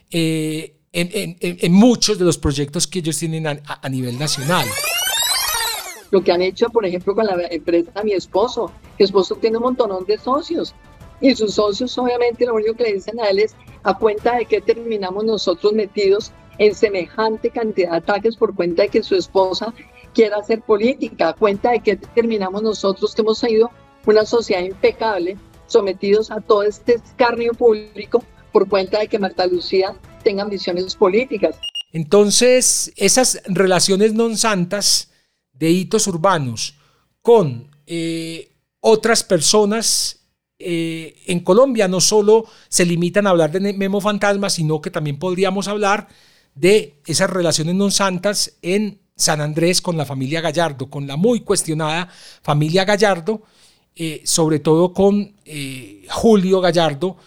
Eh, 0.10 0.78
en, 0.94 1.72
muchos 1.72 2.18
de 2.18 2.26
los 2.26 2.38
proyectos 2.38 2.88
que 2.88 3.00
ellos 3.00 3.18
tienen 3.18 3.48
a, 3.48 3.90
nivel 3.90 4.20
nacional 4.20 4.68
lo 6.12 6.24
que 6.24 6.32
han 6.32 6.42
hecho, 6.42 6.70
por 6.70 6.86
ejemplo, 6.86 7.16
con 7.16 7.26
la 7.26 7.36
empresa 7.50 7.92
de 7.92 8.04
mi 8.04 8.14
esposo. 8.14 8.72
Mi 9.00 9.06
esposo 9.06 9.36
tiene 9.36 9.58
un 9.58 9.64
montón 9.64 10.06
de 10.06 10.18
socios 10.18 10.76
y 11.22 11.36
sus 11.36 11.54
socios 11.54 11.98
obviamente 11.98 12.46
lo 12.46 12.56
único 12.56 12.74
que 12.74 12.84
le 12.84 12.94
dicen 12.94 13.20
a 13.20 13.30
él 13.30 13.40
es 13.40 13.56
a 13.84 13.98
cuenta 13.98 14.36
de 14.38 14.46
que 14.46 14.60
terminamos 14.60 15.24
nosotros 15.24 15.72
metidos 15.74 16.32
en 16.58 16.76
semejante 16.76 17.50
cantidad 17.50 17.92
de 17.92 17.98
ataques 17.98 18.36
por 18.36 18.56
cuenta 18.56 18.84
de 18.84 18.90
que 18.90 19.04
su 19.04 19.16
esposa 19.16 19.74
quiera 20.14 20.38
hacer 20.38 20.62
política, 20.62 21.30
a 21.30 21.34
cuenta 21.34 21.72
de 21.72 21.80
que 21.80 21.96
terminamos 21.96 22.62
nosotros 22.62 23.16
que 23.16 23.22
hemos 23.22 23.40
sido 23.40 23.72
una 24.06 24.26
sociedad 24.26 24.62
impecable, 24.62 25.38
sometidos 25.68 26.32
a 26.32 26.42
todo 26.42 26.64
este 26.64 26.96
escarnio 26.96 27.54
público 27.54 28.24
por 28.52 28.68
cuenta 28.68 29.00
de 29.00 29.08
que 29.08 29.20
Marta 29.20 29.46
Lucía 29.46 29.96
tenga 30.24 30.44
ambiciones 30.44 30.96
políticas. 30.96 31.56
Entonces, 31.94 32.92
esas 32.96 33.42
relaciones 33.46 34.14
non 34.14 34.36
santas 34.36 35.11
de 35.62 35.70
hitos 35.70 36.08
urbanos 36.08 36.74
con 37.22 37.70
eh, 37.86 38.52
otras 38.80 39.24
personas 39.24 40.26
eh, 40.58 41.22
en 41.28 41.42
Colombia 41.42 41.88
no 41.88 42.02
solo 42.02 42.46
se 42.68 42.84
limitan 42.84 43.28
a 43.28 43.30
hablar 43.30 43.52
de 43.52 43.74
Memo 43.74 44.02
Fantasma, 44.02 44.50
sino 44.50 44.82
que 44.82 44.90
también 44.90 45.20
podríamos 45.20 45.68
hablar 45.68 46.08
de 46.56 47.00
esas 47.06 47.30
relaciones 47.30 47.76
non 47.76 47.94
santas 47.94 48.58
en 48.66 49.06
San 49.14 49.38
Andrés 49.38 49.86
con 49.86 50.02
la 50.02 50.06
familia 50.10 50.42
Gallardo, 50.42 50.90
con 50.90 51.06
la 51.06 51.16
muy 51.16 51.46
cuestionada 51.46 52.10
familia 52.42 52.84
Gallardo, 52.84 53.46
eh, 53.94 54.26
sobre 54.26 54.60
todo 54.60 54.94
con 54.94 55.38
Julio 56.10 56.60
Gallardo, 56.60 57.18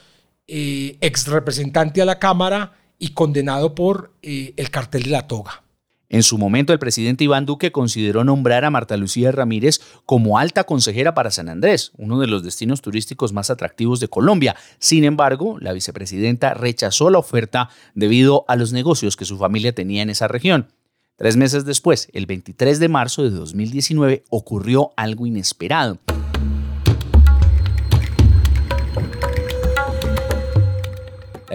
ex 0.47 1.29
representante 1.29 2.03
a 2.03 2.05
la 2.05 2.18
Cámara 2.18 2.75
y 2.99 3.14
condenado 3.14 3.75
por 3.75 4.18
el 4.23 4.70
cartel 4.70 5.05
de 5.05 5.11
la 5.11 5.27
toga. 5.27 5.63
En 6.08 6.22
su 6.22 6.38
momento, 6.38 6.72
el 6.72 6.78
presidente 6.78 7.24
Iván 7.24 7.46
Duque 7.46 7.72
consideró 7.72 8.24
nombrar 8.24 8.64
a 8.64 8.70
Marta 8.70 8.96
Lucía 8.96 9.32
Ramírez 9.32 9.80
como 10.06 10.38
alta 10.38 10.64
consejera 10.64 11.14
para 11.14 11.30
San 11.30 11.48
Andrés, 11.48 11.92
uno 11.96 12.20
de 12.20 12.26
los 12.26 12.42
destinos 12.42 12.82
turísticos 12.82 13.32
más 13.32 13.50
atractivos 13.50 14.00
de 14.00 14.08
Colombia. 14.08 14.54
Sin 14.78 15.04
embargo, 15.04 15.58
la 15.60 15.72
vicepresidenta 15.72 16.54
rechazó 16.54 17.10
la 17.10 17.18
oferta 17.18 17.70
debido 17.94 18.44
a 18.48 18.56
los 18.56 18.72
negocios 18.72 19.16
que 19.16 19.24
su 19.24 19.38
familia 19.38 19.74
tenía 19.74 20.02
en 20.02 20.10
esa 20.10 20.28
región. 20.28 20.68
Tres 21.16 21.36
meses 21.36 21.64
después, 21.64 22.08
el 22.12 22.26
23 22.26 22.80
de 22.80 22.88
marzo 22.88 23.22
de 23.22 23.30
2019, 23.30 24.24
ocurrió 24.30 24.90
algo 24.96 25.26
inesperado. 25.26 25.98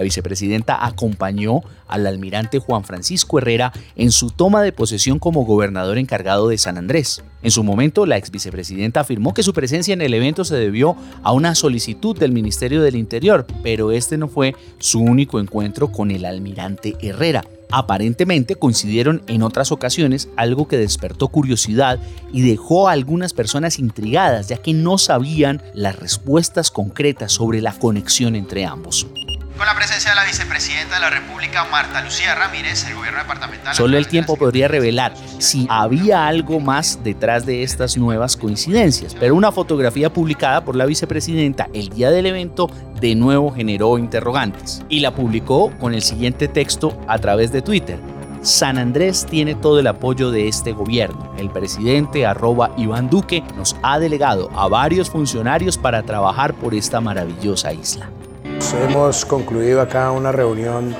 La 0.00 0.04
vicepresidenta 0.04 0.86
acompañó 0.86 1.60
al 1.86 2.06
almirante 2.06 2.58
Juan 2.58 2.84
Francisco 2.84 3.36
Herrera 3.36 3.70
en 3.96 4.12
su 4.12 4.30
toma 4.30 4.62
de 4.62 4.72
posesión 4.72 5.18
como 5.18 5.44
gobernador 5.44 5.98
encargado 5.98 6.48
de 6.48 6.56
San 6.56 6.78
Andrés. 6.78 7.22
En 7.42 7.50
su 7.50 7.62
momento, 7.62 8.06
la 8.06 8.16
ex 8.16 8.30
vicepresidenta 8.30 9.00
afirmó 9.00 9.34
que 9.34 9.42
su 9.42 9.52
presencia 9.52 9.92
en 9.92 10.00
el 10.00 10.14
evento 10.14 10.42
se 10.46 10.56
debió 10.56 10.96
a 11.22 11.32
una 11.32 11.54
solicitud 11.54 12.18
del 12.18 12.32
Ministerio 12.32 12.80
del 12.80 12.96
Interior, 12.96 13.46
pero 13.62 13.92
este 13.92 14.16
no 14.16 14.28
fue 14.28 14.56
su 14.78 15.00
único 15.00 15.38
encuentro 15.38 15.92
con 15.92 16.10
el 16.10 16.24
almirante 16.24 16.96
Herrera. 17.02 17.44
Aparentemente 17.70 18.56
coincidieron 18.56 19.22
en 19.26 19.42
otras 19.42 19.70
ocasiones, 19.70 20.30
algo 20.36 20.66
que 20.66 20.78
despertó 20.78 21.28
curiosidad 21.28 22.00
y 22.32 22.40
dejó 22.40 22.88
a 22.88 22.92
algunas 22.92 23.34
personas 23.34 23.78
intrigadas, 23.78 24.48
ya 24.48 24.56
que 24.56 24.72
no 24.72 24.96
sabían 24.96 25.62
las 25.74 25.98
respuestas 25.98 26.70
concretas 26.70 27.32
sobre 27.32 27.60
la 27.60 27.74
conexión 27.74 28.34
entre 28.34 28.64
ambos 28.64 29.06
con 29.60 29.66
la 29.66 29.74
presencia 29.74 30.12
de 30.12 30.16
la 30.16 30.24
vicepresidenta 30.24 30.94
de 30.94 31.02
la 31.02 31.10
República, 31.10 31.66
Marta 31.70 32.00
Lucía 32.00 32.34
Ramírez, 32.34 32.86
el 32.86 32.94
gobierno 32.94 33.18
departamental. 33.18 33.74
Solo 33.74 33.98
el 33.98 34.08
tiempo 34.08 34.38
podría 34.38 34.68
revelar 34.68 35.12
si 35.36 35.66
había 35.68 36.26
algo 36.26 36.60
más 36.60 37.04
detrás 37.04 37.44
de 37.44 37.62
estas 37.62 37.98
nuevas 37.98 38.38
coincidencias, 38.38 39.14
pero 39.20 39.34
una 39.34 39.52
fotografía 39.52 40.10
publicada 40.10 40.64
por 40.64 40.76
la 40.76 40.86
vicepresidenta 40.86 41.68
el 41.74 41.90
día 41.90 42.10
del 42.10 42.24
evento 42.24 42.70
de 43.02 43.14
nuevo 43.14 43.52
generó 43.52 43.98
interrogantes 43.98 44.82
y 44.88 45.00
la 45.00 45.14
publicó 45.14 45.70
con 45.78 45.92
el 45.92 46.00
siguiente 46.00 46.48
texto 46.48 46.98
a 47.06 47.18
través 47.18 47.52
de 47.52 47.60
Twitter. 47.60 48.00
San 48.40 48.78
Andrés 48.78 49.26
tiene 49.28 49.56
todo 49.56 49.78
el 49.78 49.88
apoyo 49.88 50.30
de 50.30 50.48
este 50.48 50.72
gobierno. 50.72 51.34
El 51.36 51.50
presidente 51.50 52.24
arroba 52.24 52.72
Iván 52.78 53.10
Duque 53.10 53.44
nos 53.58 53.76
ha 53.82 53.98
delegado 53.98 54.48
a 54.58 54.68
varios 54.68 55.10
funcionarios 55.10 55.76
para 55.76 56.02
trabajar 56.02 56.54
por 56.54 56.74
esta 56.74 57.02
maravillosa 57.02 57.74
isla. 57.74 58.08
Hemos 58.60 59.24
concluido 59.24 59.80
acá 59.80 60.10
una 60.10 60.32
reunión 60.32 60.94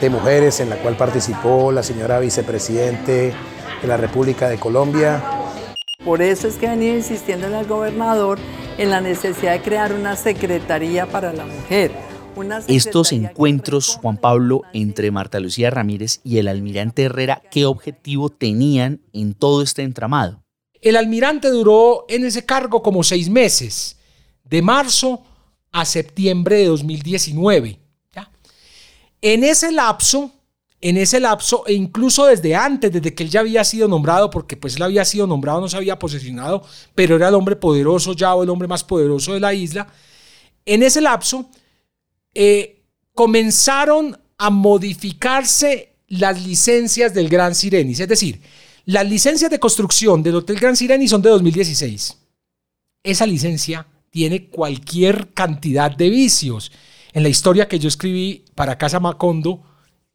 de 0.00 0.10
mujeres 0.10 0.60
en 0.60 0.70
la 0.70 0.76
cual 0.76 0.96
participó 0.96 1.70
la 1.70 1.82
señora 1.82 2.18
vicepresidente 2.18 3.32
de 3.82 3.88
la 3.88 3.96
República 3.96 4.48
de 4.48 4.58
Colombia. 4.58 5.22
Por 6.04 6.22
eso 6.22 6.48
es 6.48 6.56
que 6.56 6.66
he 6.66 6.70
venido 6.70 6.96
insistiendo 6.96 7.46
en 7.46 7.54
el 7.54 7.66
gobernador 7.66 8.38
en 8.78 8.90
la 8.90 9.00
necesidad 9.00 9.52
de 9.52 9.62
crear 9.62 9.92
una 9.92 10.16
secretaría 10.16 11.06
para 11.06 11.32
la 11.32 11.44
mujer. 11.44 11.92
Estos 12.66 13.12
encuentros, 13.12 13.98
Juan 14.02 14.16
Pablo, 14.16 14.62
entre 14.72 15.10
Marta 15.10 15.38
Lucía 15.40 15.70
Ramírez 15.70 16.20
y 16.24 16.38
el 16.38 16.48
almirante 16.48 17.04
Herrera, 17.04 17.42
¿qué 17.50 17.66
objetivo 17.66 18.30
tenían 18.30 19.02
en 19.12 19.34
todo 19.34 19.62
este 19.62 19.82
entramado? 19.82 20.42
El 20.80 20.96
almirante 20.96 21.48
duró 21.48 22.06
en 22.08 22.24
ese 22.24 22.44
cargo 22.44 22.82
como 22.82 23.04
seis 23.04 23.28
meses, 23.28 23.98
de 24.44 24.62
marzo 24.62 25.22
a 25.74 25.84
septiembre 25.84 26.58
de 26.58 26.66
2019. 26.66 27.80
¿ya? 28.14 28.30
En 29.20 29.42
ese 29.42 29.72
lapso, 29.72 30.30
en 30.80 30.96
ese 30.96 31.18
lapso, 31.18 31.64
e 31.66 31.72
incluso 31.72 32.26
desde 32.26 32.54
antes, 32.54 32.92
desde 32.92 33.12
que 33.12 33.24
él 33.24 33.30
ya 33.30 33.40
había 33.40 33.64
sido 33.64 33.88
nombrado, 33.88 34.30
porque 34.30 34.56
pues 34.56 34.76
él 34.76 34.82
había 34.82 35.04
sido 35.04 35.26
nombrado, 35.26 35.60
no 35.60 35.68
se 35.68 35.76
había 35.76 35.98
posesionado, 35.98 36.62
pero 36.94 37.16
era 37.16 37.28
el 37.28 37.34
hombre 37.34 37.56
poderoso 37.56 38.12
ya 38.12 38.36
o 38.36 38.44
el 38.44 38.50
hombre 38.50 38.68
más 38.68 38.84
poderoso 38.84 39.34
de 39.34 39.40
la 39.40 39.52
isla, 39.52 39.88
en 40.64 40.84
ese 40.84 41.00
lapso 41.00 41.50
eh, 42.32 42.84
comenzaron 43.12 44.16
a 44.38 44.50
modificarse 44.50 45.96
las 46.06 46.40
licencias 46.46 47.12
del 47.12 47.28
Gran 47.28 47.56
Sirenis, 47.56 47.98
es 47.98 48.08
decir, 48.08 48.40
las 48.84 49.08
licencias 49.08 49.50
de 49.50 49.58
construcción 49.58 50.22
del 50.22 50.36
Hotel 50.36 50.60
Gran 50.60 50.76
Sirenis 50.76 51.10
son 51.10 51.22
de 51.22 51.30
2016. 51.30 52.16
Esa 53.02 53.26
licencia 53.26 53.86
tiene 54.14 54.46
cualquier 54.46 55.32
cantidad 55.34 55.90
de 55.90 56.08
vicios. 56.08 56.70
En 57.12 57.24
la 57.24 57.28
historia 57.28 57.66
que 57.66 57.80
yo 57.80 57.88
escribí 57.88 58.44
para 58.54 58.78
Casa 58.78 59.00
Macondo, 59.00 59.64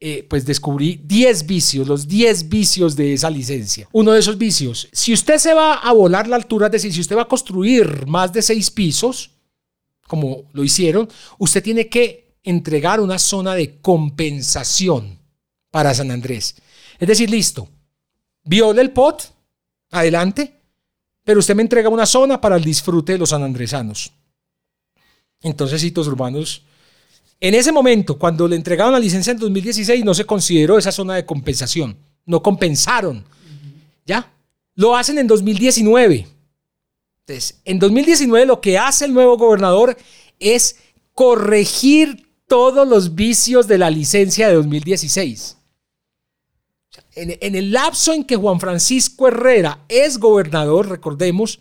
eh, 0.00 0.26
pues 0.26 0.46
descubrí 0.46 1.02
10 1.04 1.44
vicios, 1.44 1.86
los 1.86 2.08
10 2.08 2.48
vicios 2.48 2.96
de 2.96 3.12
esa 3.12 3.28
licencia. 3.28 3.90
Uno 3.92 4.12
de 4.12 4.20
esos 4.20 4.38
vicios, 4.38 4.88
si 4.90 5.12
usted 5.12 5.36
se 5.36 5.52
va 5.52 5.74
a 5.74 5.92
volar 5.92 6.28
la 6.28 6.36
altura, 6.36 6.68
es 6.68 6.72
decir, 6.72 6.94
si 6.94 7.00
usted 7.02 7.14
va 7.14 7.22
a 7.24 7.28
construir 7.28 8.06
más 8.06 8.32
de 8.32 8.40
6 8.40 8.70
pisos, 8.70 9.32
como 10.06 10.44
lo 10.54 10.64
hicieron, 10.64 11.06
usted 11.36 11.62
tiene 11.62 11.90
que 11.90 12.38
entregar 12.42 13.00
una 13.00 13.18
zona 13.18 13.54
de 13.54 13.82
compensación 13.82 15.18
para 15.70 15.92
San 15.92 16.10
Andrés. 16.10 16.56
Es 16.98 17.06
decir, 17.06 17.28
listo, 17.28 17.68
viola 18.44 18.80
el 18.80 18.92
pot, 18.92 19.34
adelante, 19.90 20.59
pero 21.30 21.38
usted 21.38 21.54
me 21.54 21.62
entrega 21.62 21.88
una 21.88 22.06
zona 22.06 22.40
para 22.40 22.56
el 22.56 22.64
disfrute 22.64 23.12
de 23.12 23.18
los 23.18 23.28
sanandresanos. 23.28 24.10
Entonces, 25.40 25.84
hitos 25.84 26.08
urbanos, 26.08 26.64
en 27.38 27.54
ese 27.54 27.70
momento, 27.70 28.18
cuando 28.18 28.48
le 28.48 28.56
entregaron 28.56 28.92
la 28.92 28.98
licencia 28.98 29.30
en 29.30 29.38
2016, 29.38 30.04
no 30.04 30.12
se 30.12 30.24
consideró 30.24 30.76
esa 30.76 30.90
zona 30.90 31.14
de 31.14 31.24
compensación. 31.24 31.96
No 32.26 32.42
compensaron. 32.42 33.24
¿Ya? 34.04 34.28
Lo 34.74 34.96
hacen 34.96 35.18
en 35.18 35.28
2019. 35.28 36.26
Entonces, 37.20 37.60
en 37.64 37.78
2019 37.78 38.46
lo 38.46 38.60
que 38.60 38.76
hace 38.76 39.04
el 39.04 39.14
nuevo 39.14 39.38
gobernador 39.38 39.96
es 40.40 40.78
corregir 41.14 42.26
todos 42.48 42.88
los 42.88 43.14
vicios 43.14 43.68
de 43.68 43.78
la 43.78 43.88
licencia 43.88 44.48
de 44.48 44.54
2016 44.54 45.58
en, 47.20 47.54
el 47.54 47.72
lapso 47.72 48.12
en 48.12 48.24
que 48.24 48.36
Juan 48.36 48.60
Francisco 48.60 49.28
Herrera 49.28 49.84
es 49.88 50.18
gobernador, 50.18 50.88
recordemos, 50.88 51.60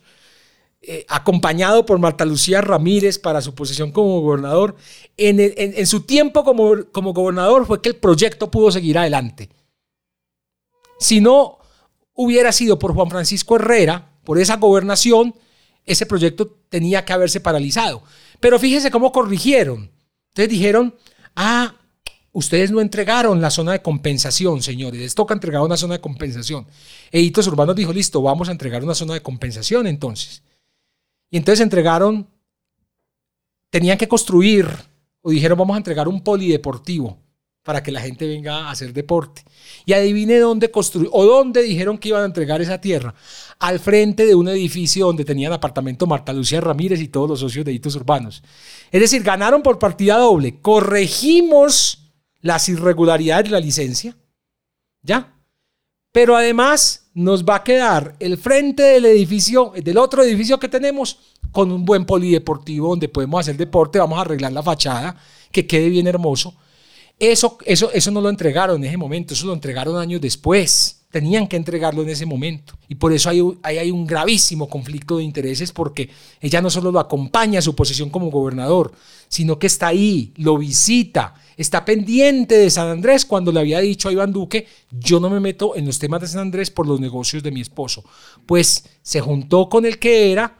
eh, 0.81 1.05
acompañado 1.09 1.85
por 1.85 1.99
Marta 1.99 2.25
Lucía 2.25 2.61
Ramírez 2.61 3.19
para 3.19 3.41
su 3.41 3.53
posición 3.53 3.91
como 3.91 4.21
gobernador, 4.21 4.75
en, 5.17 5.85
su 5.85 6.01
tiempo 6.01 6.43
como, 6.43 6.85
como 6.91 7.13
gobernador 7.13 7.65
fue 7.65 7.81
que 7.81 7.89
el 7.89 7.97
proyecto 7.97 8.49
pudo 8.49 8.71
seguir 8.71 8.97
adelante. 8.97 9.49
Si 10.99 11.19
no 11.19 11.59
hubiera 12.13 12.51
sido 12.51 12.79
por 12.79 12.93
Juan 12.93 13.09
Francisco 13.09 13.57
Herrera, 13.57 14.13
por 14.23 14.39
esa 14.39 14.57
gobernación, 14.57 15.35
ese 15.85 16.05
proyecto 16.05 16.57
tenía 16.69 17.03
que 17.03 17.13
haberse 17.13 17.39
paralizado. 17.39 18.03
Pero 18.39 18.59
fíjense 18.59 18.91
cómo 18.91 19.11
corrigieron. 19.11 19.91
Entonces 20.29 20.49
dijeron, 20.49 20.95
ah, 21.35 21.75
Ustedes 22.31 22.71
no 22.71 22.79
entregaron 22.79 23.41
la 23.41 23.49
zona 23.49 23.71
de 23.71 23.81
compensación, 23.81 24.61
señores. 24.61 24.99
Les 24.99 25.15
toca 25.15 25.33
entregar 25.33 25.61
una 25.61 25.77
zona 25.77 25.95
de 25.95 26.01
compensación. 26.01 26.67
Editos 27.11 27.47
Urbanos 27.47 27.75
dijo, 27.75 27.91
listo, 27.91 28.21
vamos 28.21 28.49
a 28.49 28.51
entregar 28.51 28.83
una 28.83 28.93
zona 28.93 29.15
de 29.15 29.21
compensación 29.21 29.87
entonces. 29.87 30.43
Y 31.31 31.37
entonces 31.37 31.61
entregaron, 31.61 32.27
tenían 33.69 33.97
que 33.97 34.07
construir, 34.07 34.67
o 35.21 35.31
dijeron, 35.31 35.57
vamos 35.57 35.75
a 35.75 35.77
entregar 35.77 36.07
un 36.07 36.21
polideportivo 36.21 37.17
para 37.63 37.83
que 37.83 37.91
la 37.91 38.01
gente 38.01 38.27
venga 38.27 38.67
a 38.67 38.71
hacer 38.71 38.93
deporte. 38.93 39.43
Y 39.85 39.93
adivine 39.93 40.37
dónde 40.37 40.71
construir, 40.71 41.09
o 41.11 41.25
dónde 41.25 41.61
dijeron 41.61 41.97
que 41.97 42.09
iban 42.09 42.23
a 42.23 42.25
entregar 42.25 42.61
esa 42.61 42.79
tierra. 42.79 43.13
Al 43.59 43.79
frente 43.79 44.25
de 44.25 44.35
un 44.35 44.47
edificio 44.47 45.07
donde 45.07 45.25
tenían 45.25 45.53
apartamento 45.53 46.07
Marta 46.07 46.31
Lucía 46.31 46.61
Ramírez 46.61 46.99
y 47.01 47.09
todos 47.09 47.29
los 47.29 47.39
socios 47.39 47.65
de 47.65 47.71
Editos 47.71 47.95
Urbanos. 47.95 48.43
Es 48.91 49.01
decir, 49.01 49.23
ganaron 49.23 49.61
por 49.61 49.77
partida 49.77 50.17
doble. 50.17 50.59
Corregimos 50.61 52.08
las 52.41 52.69
irregularidades 52.69 53.45
de 53.45 53.51
la 53.51 53.59
licencia. 53.59 54.15
¿Ya? 55.01 55.33
Pero 56.11 56.35
además 56.35 57.09
nos 57.13 57.43
va 57.43 57.57
a 57.57 57.63
quedar 57.63 58.15
el 58.19 58.37
frente 58.37 58.83
del 58.83 59.05
edificio, 59.05 59.73
del 59.75 59.97
otro 59.97 60.23
edificio 60.23 60.59
que 60.59 60.67
tenemos, 60.67 61.19
con 61.51 61.71
un 61.71 61.85
buen 61.85 62.05
polideportivo 62.05 62.89
donde 62.89 63.09
podemos 63.09 63.41
hacer 63.41 63.57
deporte, 63.57 63.99
vamos 63.99 64.17
a 64.17 64.21
arreglar 64.21 64.51
la 64.51 64.63
fachada, 64.63 65.15
que 65.51 65.67
quede 65.67 65.89
bien 65.89 66.07
hermoso. 66.07 66.55
Eso, 67.17 67.57
eso, 67.65 67.91
eso 67.91 68.11
no 68.11 68.21
lo 68.21 68.29
entregaron 68.29 68.77
en 68.77 68.85
ese 68.85 68.97
momento, 68.97 69.33
eso 69.33 69.45
lo 69.45 69.53
entregaron 69.53 69.97
años 69.97 70.21
después. 70.21 70.95
Tenían 71.11 71.47
que 71.47 71.57
entregarlo 71.57 72.03
en 72.03 72.09
ese 72.09 72.25
momento. 72.25 72.75
Y 72.87 72.95
por 72.95 73.11
eso 73.11 73.29
hay, 73.29 73.41
hay 73.63 73.91
un 73.91 74.05
gravísimo 74.05 74.69
conflicto 74.69 75.17
de 75.17 75.23
intereses 75.23 75.71
porque 75.71 76.09
ella 76.39 76.61
no 76.61 76.69
solo 76.69 76.91
lo 76.91 76.99
acompaña 76.99 77.59
a 77.59 77.63
su 77.63 77.75
posición 77.75 78.09
como 78.11 78.29
gobernador, 78.29 78.93
sino 79.27 79.57
que 79.57 79.67
está 79.67 79.87
ahí, 79.87 80.33
lo 80.37 80.57
visita, 80.57 81.33
está 81.59 81.83
pendiente 81.83 82.55
de 82.55 82.69
San 82.69 82.87
Andrés 82.87 83.25
cuando 83.25 83.51
le 83.51 83.59
había 83.59 83.81
dicho 83.81 84.07
a 84.07 84.13
Iván 84.13 84.31
Duque, 84.31 84.65
yo 84.91 85.19
no 85.19 85.29
me 85.29 85.41
meto 85.41 85.75
en 85.75 85.85
los 85.85 85.99
temas 85.99 86.21
de 86.21 86.27
San 86.27 86.39
Andrés 86.39 86.71
por 86.71 86.87
los 86.87 87.01
negocios 87.01 87.43
de 87.43 87.51
mi 87.51 87.59
esposo. 87.59 88.05
Pues 88.45 88.85
se 89.01 89.19
juntó 89.19 89.67
con 89.67 89.85
el 89.85 89.99
que 89.99 90.31
era 90.31 90.57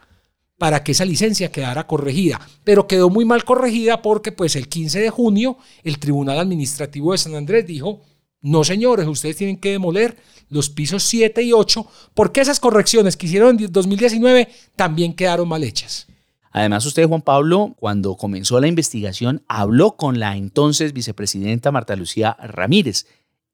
para 0.57 0.83
que 0.83 0.91
esa 0.91 1.05
licencia 1.05 1.53
quedara 1.53 1.87
corregida, 1.87 2.41
pero 2.65 2.85
quedó 2.85 3.09
muy 3.09 3.23
mal 3.23 3.45
corregida 3.45 4.01
porque 4.01 4.33
pues 4.33 4.57
el 4.57 4.67
15 4.67 4.99
de 4.99 5.09
junio 5.09 5.57
el 5.85 5.99
Tribunal 5.99 6.37
Administrativo 6.37 7.13
de 7.13 7.17
San 7.17 7.33
Andrés 7.33 7.65
dijo, 7.65 8.01
No, 8.41 8.65
señores, 8.65 9.07
ustedes 9.07 9.37
tienen 9.37 9.55
que 9.55 9.71
demoler 9.71 10.17
los 10.49 10.69
pisos 10.69 11.03
7 11.03 11.41
y 11.43 11.53
8 11.53 11.87
porque 12.13 12.41
esas 12.41 12.59
correcciones 12.59 13.15
que 13.15 13.27
hicieron 13.27 13.57
en 13.57 13.71
2019 13.71 14.49
también 14.75 15.13
quedaron 15.13 15.47
mal 15.47 15.63
hechas. 15.63 16.08
Además, 16.51 16.85
usted, 16.85 17.07
Juan 17.07 17.21
Pablo, 17.21 17.75
cuando 17.77 18.15
comenzó 18.15 18.59
la 18.59 18.67
investigación, 18.67 19.43
habló 19.47 19.95
con 19.97 20.19
la 20.19 20.35
entonces 20.35 20.93
vicepresidenta 20.93 21.71
Marta 21.71 21.95
Lucía 21.95 22.35
Ramírez. 22.39 23.05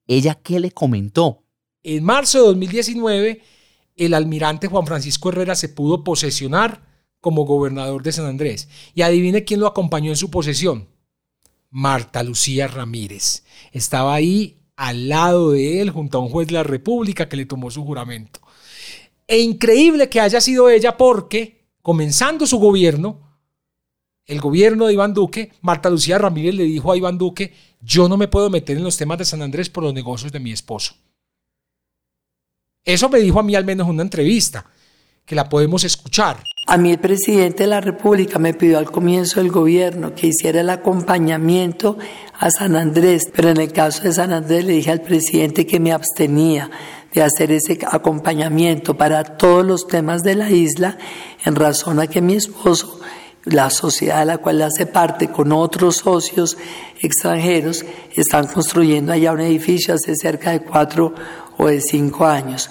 ¿Ella 0.06 0.38
qué 0.42 0.60
le 0.60 0.70
comentó? 0.70 1.42
En 1.82 2.04
marzo 2.04 2.38
de 2.38 2.46
2019, 2.46 3.42
el 3.96 4.14
almirante 4.14 4.68
Juan 4.68 4.86
Francisco 4.86 5.28
Herrera 5.28 5.54
se 5.54 5.68
pudo 5.68 6.04
posesionar 6.04 6.86
como 7.20 7.44
gobernador 7.44 8.02
de 8.02 8.12
San 8.12 8.26
Andrés. 8.26 8.68
Y 8.94 9.02
adivine 9.02 9.44
quién 9.44 9.60
lo 9.60 9.66
acompañó 9.66 10.10
en 10.10 10.16
su 10.16 10.30
posesión. 10.30 10.88
Marta 11.70 12.22
Lucía 12.22 12.68
Ramírez. 12.68 13.44
Estaba 13.72 14.14
ahí 14.14 14.60
al 14.76 15.08
lado 15.08 15.52
de 15.52 15.80
él, 15.80 15.90
junto 15.90 16.18
a 16.18 16.20
un 16.20 16.28
juez 16.28 16.48
de 16.48 16.54
la 16.54 16.62
República 16.62 17.28
que 17.28 17.36
le 17.36 17.46
tomó 17.46 17.70
su 17.70 17.84
juramento. 17.84 18.40
E 19.26 19.40
increíble 19.40 20.08
que 20.08 20.20
haya 20.20 20.40
sido 20.40 20.68
ella 20.70 20.96
porque, 20.96 21.55
comenzando 21.86 22.48
su 22.48 22.58
gobierno, 22.58 23.20
el 24.24 24.40
gobierno 24.40 24.86
de 24.86 24.94
Iván 24.94 25.14
Duque, 25.14 25.52
Marta 25.60 25.88
Lucía 25.88 26.18
Ramírez 26.18 26.56
le 26.56 26.64
dijo 26.64 26.90
a 26.90 26.96
Iván 26.96 27.16
Duque, 27.16 27.54
yo 27.80 28.08
no 28.08 28.16
me 28.16 28.26
puedo 28.26 28.50
meter 28.50 28.76
en 28.76 28.82
los 28.82 28.96
temas 28.96 29.18
de 29.18 29.24
San 29.24 29.40
Andrés 29.40 29.70
por 29.70 29.84
los 29.84 29.94
negocios 29.94 30.32
de 30.32 30.40
mi 30.40 30.50
esposo. 30.50 30.96
Eso 32.84 33.08
me 33.08 33.20
dijo 33.20 33.38
a 33.38 33.44
mí 33.44 33.54
al 33.54 33.64
menos 33.64 33.86
en 33.86 33.94
una 33.94 34.02
entrevista, 34.02 34.66
que 35.24 35.36
la 35.36 35.48
podemos 35.48 35.84
escuchar. 35.84 36.42
A 36.66 36.76
mí 36.76 36.90
el 36.90 36.98
presidente 36.98 37.62
de 37.62 37.68
la 37.68 37.80
República 37.80 38.40
me 38.40 38.52
pidió 38.52 38.78
al 38.78 38.90
comienzo 38.90 39.38
del 39.38 39.52
gobierno 39.52 40.12
que 40.12 40.26
hiciera 40.26 40.62
el 40.62 40.70
acompañamiento 40.70 41.98
a 42.36 42.50
San 42.50 42.74
Andrés, 42.74 43.30
pero 43.32 43.50
en 43.50 43.58
el 43.58 43.72
caso 43.72 44.02
de 44.02 44.12
San 44.12 44.32
Andrés 44.32 44.64
le 44.64 44.72
dije 44.72 44.90
al 44.90 45.02
presidente 45.02 45.66
que 45.66 45.78
me 45.78 45.92
abstenía 45.92 46.68
de 47.12 47.22
hacer 47.22 47.50
ese 47.52 47.78
acompañamiento 47.90 48.96
para 48.96 49.24
todos 49.24 49.64
los 49.64 49.86
temas 49.86 50.22
de 50.22 50.34
la 50.34 50.50
isla 50.50 50.98
en 51.44 51.54
razón 51.54 52.00
a 52.00 52.06
que 52.06 52.20
mi 52.20 52.34
esposo 52.34 53.00
la 53.46 53.70
sociedad 53.70 54.18
de 54.20 54.26
la 54.26 54.38
cual 54.38 54.60
hace 54.60 54.86
parte 54.86 55.28
con 55.28 55.52
otros 55.52 55.98
socios 55.98 56.58
extranjeros 57.00 57.84
están 58.14 58.48
construyendo 58.48 59.12
allá 59.12 59.32
un 59.32 59.40
edificio 59.40 59.94
hace 59.94 60.16
cerca 60.16 60.50
de 60.50 60.60
cuatro 60.60 61.14
o 61.56 61.68
de 61.68 61.80
cinco 61.80 62.26
años. 62.26 62.68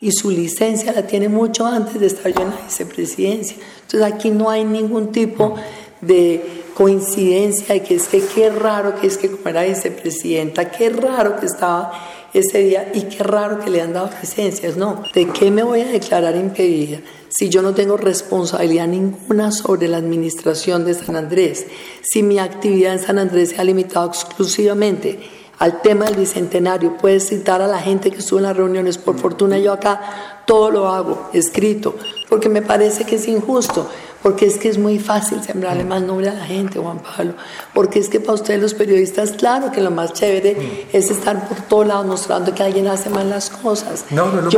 Y 0.00 0.12
su 0.12 0.30
licencia 0.30 0.92
la 0.92 1.06
tiene 1.06 1.28
mucho 1.28 1.66
antes 1.66 1.98
de 1.98 2.06
estar 2.06 2.32
yo 2.32 2.42
en 2.42 2.50
la 2.50 2.60
vicepresidencia. 2.62 3.56
Entonces 3.82 4.02
aquí 4.02 4.30
no 4.30 4.50
hay 4.50 4.64
ningún 4.64 5.10
tipo 5.12 5.54
de 6.02 6.64
coincidencia 6.74 7.74
de 7.74 7.82
que 7.82 7.96
es 7.96 8.06
que 8.06 8.20
qué 8.20 8.50
raro 8.50 9.00
que 9.00 9.08
es 9.08 9.16
que 9.16 9.30
como 9.30 9.48
era 9.48 9.62
vicepresidenta, 9.62 10.70
qué 10.70 10.90
raro 10.90 11.40
que 11.40 11.46
estaba 11.46 11.90
ese 12.32 12.58
día 12.58 12.90
y 12.94 13.02
qué 13.02 13.22
raro 13.22 13.60
que 13.60 13.70
le 13.70 13.80
han 13.80 13.92
dado 13.92 14.10
licencias. 14.20 14.76
No, 14.76 15.02
¿de 15.14 15.26
qué 15.28 15.50
me 15.50 15.62
voy 15.62 15.80
a 15.80 15.86
declarar 15.86 16.36
impedida? 16.36 17.00
si 17.28 17.50
yo 17.50 17.62
no 17.62 17.74
tengo 17.74 17.96
responsabilidad 17.96 18.88
ninguna 18.88 19.52
sobre 19.52 19.88
la 19.88 19.98
administración 19.98 20.84
de 20.84 20.94
San 20.94 21.16
Andrés, 21.16 21.66
si 22.02 22.22
mi 22.22 22.38
actividad 22.38 22.94
en 22.94 22.98
San 22.98 23.18
Andrés 23.18 23.50
se 23.50 23.60
ha 23.60 23.64
limitado 23.64 24.08
exclusivamente 24.08 25.20
al 25.58 25.82
tema 25.82 26.06
del 26.06 26.16
bicentenario, 26.16 26.96
puedes 26.96 27.28
citar 27.28 27.60
a 27.60 27.66
la 27.66 27.78
gente 27.78 28.10
que 28.10 28.18
estuvo 28.18 28.38
en 28.38 28.44
las 28.44 28.56
reuniones, 28.56 28.96
por 28.96 29.18
fortuna 29.18 29.58
yo 29.58 29.72
acá 29.72 30.42
todo 30.46 30.70
lo 30.70 30.88
hago 30.88 31.28
escrito, 31.32 31.96
porque 32.28 32.48
me 32.48 32.62
parece 32.62 33.04
que 33.04 33.16
es 33.16 33.28
injusto 33.28 33.88
porque 34.28 34.44
es 34.44 34.58
que 34.58 34.68
es 34.68 34.76
muy 34.76 34.98
fácil 34.98 35.42
sembrarle 35.42 35.84
más 35.84 36.02
nombre 36.02 36.28
a 36.28 36.34
la 36.34 36.44
gente, 36.44 36.78
Juan 36.78 36.98
Pablo, 36.98 37.32
porque 37.72 37.98
es 37.98 38.10
que 38.10 38.20
para 38.20 38.34
ustedes 38.34 38.60
los 38.60 38.74
periodistas, 38.74 39.32
claro 39.32 39.72
que 39.72 39.80
lo 39.80 39.90
más 39.90 40.12
chévere 40.12 40.54
mm. 40.54 40.94
es 40.94 41.10
estar 41.10 41.48
por 41.48 41.62
todos 41.62 41.86
lados 41.86 42.04
mostrando 42.04 42.54
que 42.54 42.62
alguien 42.62 42.88
hace 42.88 43.08
mal 43.08 43.30
las 43.30 43.48
cosas. 43.48 44.04
No, 44.10 44.30
no, 44.30 44.50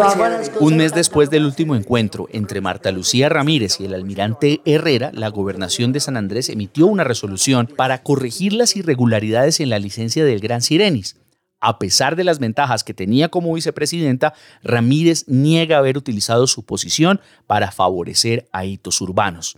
Un 0.59 0.77
mes 0.77 0.93
después 0.93 1.31
del 1.31 1.45
último 1.45 1.77
encuentro 1.77 2.27
entre 2.33 2.61
Marta 2.61 2.91
Lucía 2.91 3.29
Ramírez 3.29 3.79
y 3.79 3.85
el 3.85 3.95
almirante 3.95 4.61
Herrera, 4.65 5.13
la 5.15 5.29
gobernación 5.29 5.93
de 5.93 6.01
San 6.01 6.17
Andrés 6.17 6.49
emitió 6.49 6.89
una 6.89 7.05
resolución 7.05 7.69
para 7.69 8.03
corregir 8.03 8.55
las 8.55 8.75
irregularidades 8.75 9.61
en 9.61 9.71
la 9.71 9.79
licencia 9.79 10.25
del 10.25 10.41
Gran 10.41 10.63
Sirenis. 10.63 11.15
A 11.61 11.79
pesar 11.79 12.17
de 12.17 12.25
las 12.25 12.39
ventajas 12.39 12.85
que 12.85 12.95
tenía 12.95 13.29
como 13.29 13.53
vicepresidenta, 13.53 14.35
Ramírez 14.63 15.25
niega 15.29 15.79
haber 15.79 15.99
utilizado 15.99 16.47
su 16.47 16.65
posición 16.65 17.21
para 17.47 17.71
favorecer 17.71 18.49
a 18.51 18.65
hitos 18.65 19.01
urbanos. 19.01 19.57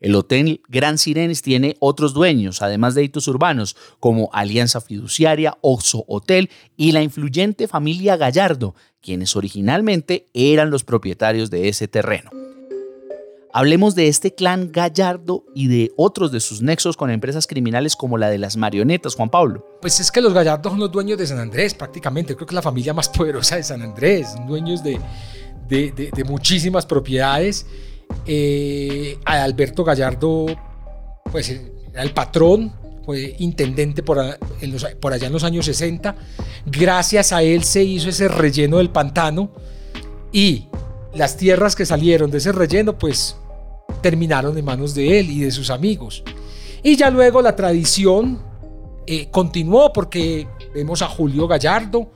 El 0.00 0.14
hotel 0.14 0.62
Gran 0.68 0.96
Sirenes 0.96 1.42
tiene 1.42 1.76
otros 1.78 2.14
dueños, 2.14 2.62
además 2.62 2.94
de 2.94 3.04
hitos 3.04 3.28
urbanos, 3.28 3.76
como 3.98 4.30
Alianza 4.32 4.80
Fiduciaria, 4.80 5.58
Oxo 5.60 6.04
Hotel 6.08 6.48
y 6.76 6.92
la 6.92 7.02
influyente 7.02 7.68
familia 7.68 8.16
Gallardo, 8.16 8.74
quienes 9.02 9.36
originalmente 9.36 10.28
eran 10.32 10.70
los 10.70 10.84
propietarios 10.84 11.50
de 11.50 11.68
ese 11.68 11.86
terreno. 11.86 12.30
Hablemos 13.52 13.96
de 13.96 14.06
este 14.06 14.32
clan 14.32 14.70
Gallardo 14.70 15.44
y 15.54 15.66
de 15.66 15.90
otros 15.96 16.30
de 16.30 16.38
sus 16.38 16.62
nexos 16.62 16.96
con 16.96 17.10
empresas 17.10 17.48
criminales 17.48 17.96
como 17.96 18.16
la 18.16 18.30
de 18.30 18.38
las 18.38 18.56
marionetas, 18.56 19.16
Juan 19.16 19.28
Pablo. 19.28 19.66
Pues 19.80 19.98
es 19.98 20.12
que 20.12 20.20
los 20.20 20.32
Gallardos 20.32 20.70
son 20.70 20.78
los 20.78 20.92
dueños 20.92 21.18
de 21.18 21.26
San 21.26 21.38
Andrés, 21.38 21.74
prácticamente. 21.74 22.36
Creo 22.36 22.46
que 22.46 22.52
es 22.52 22.56
la 22.56 22.62
familia 22.62 22.94
más 22.94 23.08
poderosa 23.08 23.56
de 23.56 23.64
San 23.64 23.82
Andrés, 23.82 24.36
dueños 24.46 24.84
de, 24.84 25.00
de, 25.68 26.24
muchísimas 26.24 26.86
propiedades. 26.86 27.66
Eh, 28.24 29.18
Alberto 29.24 29.82
Gallardo, 29.82 30.46
pues 31.32 31.50
era 31.50 32.02
el 32.02 32.12
patrón, 32.12 32.72
fue 33.04 33.34
intendente 33.40 34.04
por, 34.04 34.38
por 35.00 35.12
allá 35.12 35.26
en 35.26 35.32
los 35.32 35.42
años 35.42 35.64
60. 35.66 36.14
Gracias 36.66 37.32
a 37.32 37.42
él 37.42 37.64
se 37.64 37.82
hizo 37.82 38.10
ese 38.10 38.28
relleno 38.28 38.78
del 38.78 38.90
pantano 38.90 39.50
y 40.32 40.66
las 41.14 41.36
tierras 41.36 41.74
que 41.74 41.84
salieron 41.86 42.30
de 42.30 42.38
ese 42.38 42.52
relleno, 42.52 42.96
pues 42.96 43.36
terminaron 44.00 44.56
en 44.56 44.64
manos 44.64 44.94
de 44.94 45.20
él 45.20 45.30
y 45.30 45.40
de 45.40 45.50
sus 45.50 45.70
amigos. 45.70 46.22
Y 46.82 46.96
ya 46.96 47.10
luego 47.10 47.42
la 47.42 47.54
tradición 47.54 48.40
eh, 49.06 49.28
continuó 49.30 49.92
porque 49.92 50.46
vemos 50.74 51.02
a 51.02 51.08
Julio 51.08 51.48
Gallardo, 51.48 52.12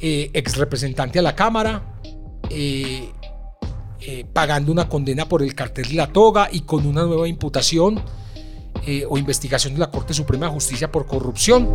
eh, 0.00 0.30
ex 0.32 0.56
representante 0.56 1.18
a 1.18 1.22
la 1.22 1.34
Cámara, 1.34 1.98
eh, 2.50 3.08
pagando 4.32 4.72
una 4.72 4.88
condena 4.88 5.28
por 5.28 5.42
el 5.42 5.54
cartel 5.54 5.88
de 5.88 5.94
la 5.94 6.08
toga 6.08 6.48
y 6.50 6.60
con 6.60 6.86
una 6.86 7.04
nueva 7.04 7.28
imputación 7.28 8.02
o 9.08 9.18
investigación 9.18 9.74
de 9.74 9.80
la 9.80 9.90
Corte 9.90 10.14
Suprema 10.14 10.46
de 10.46 10.52
Justicia 10.52 10.90
por 10.90 11.06
corrupción. 11.06 11.68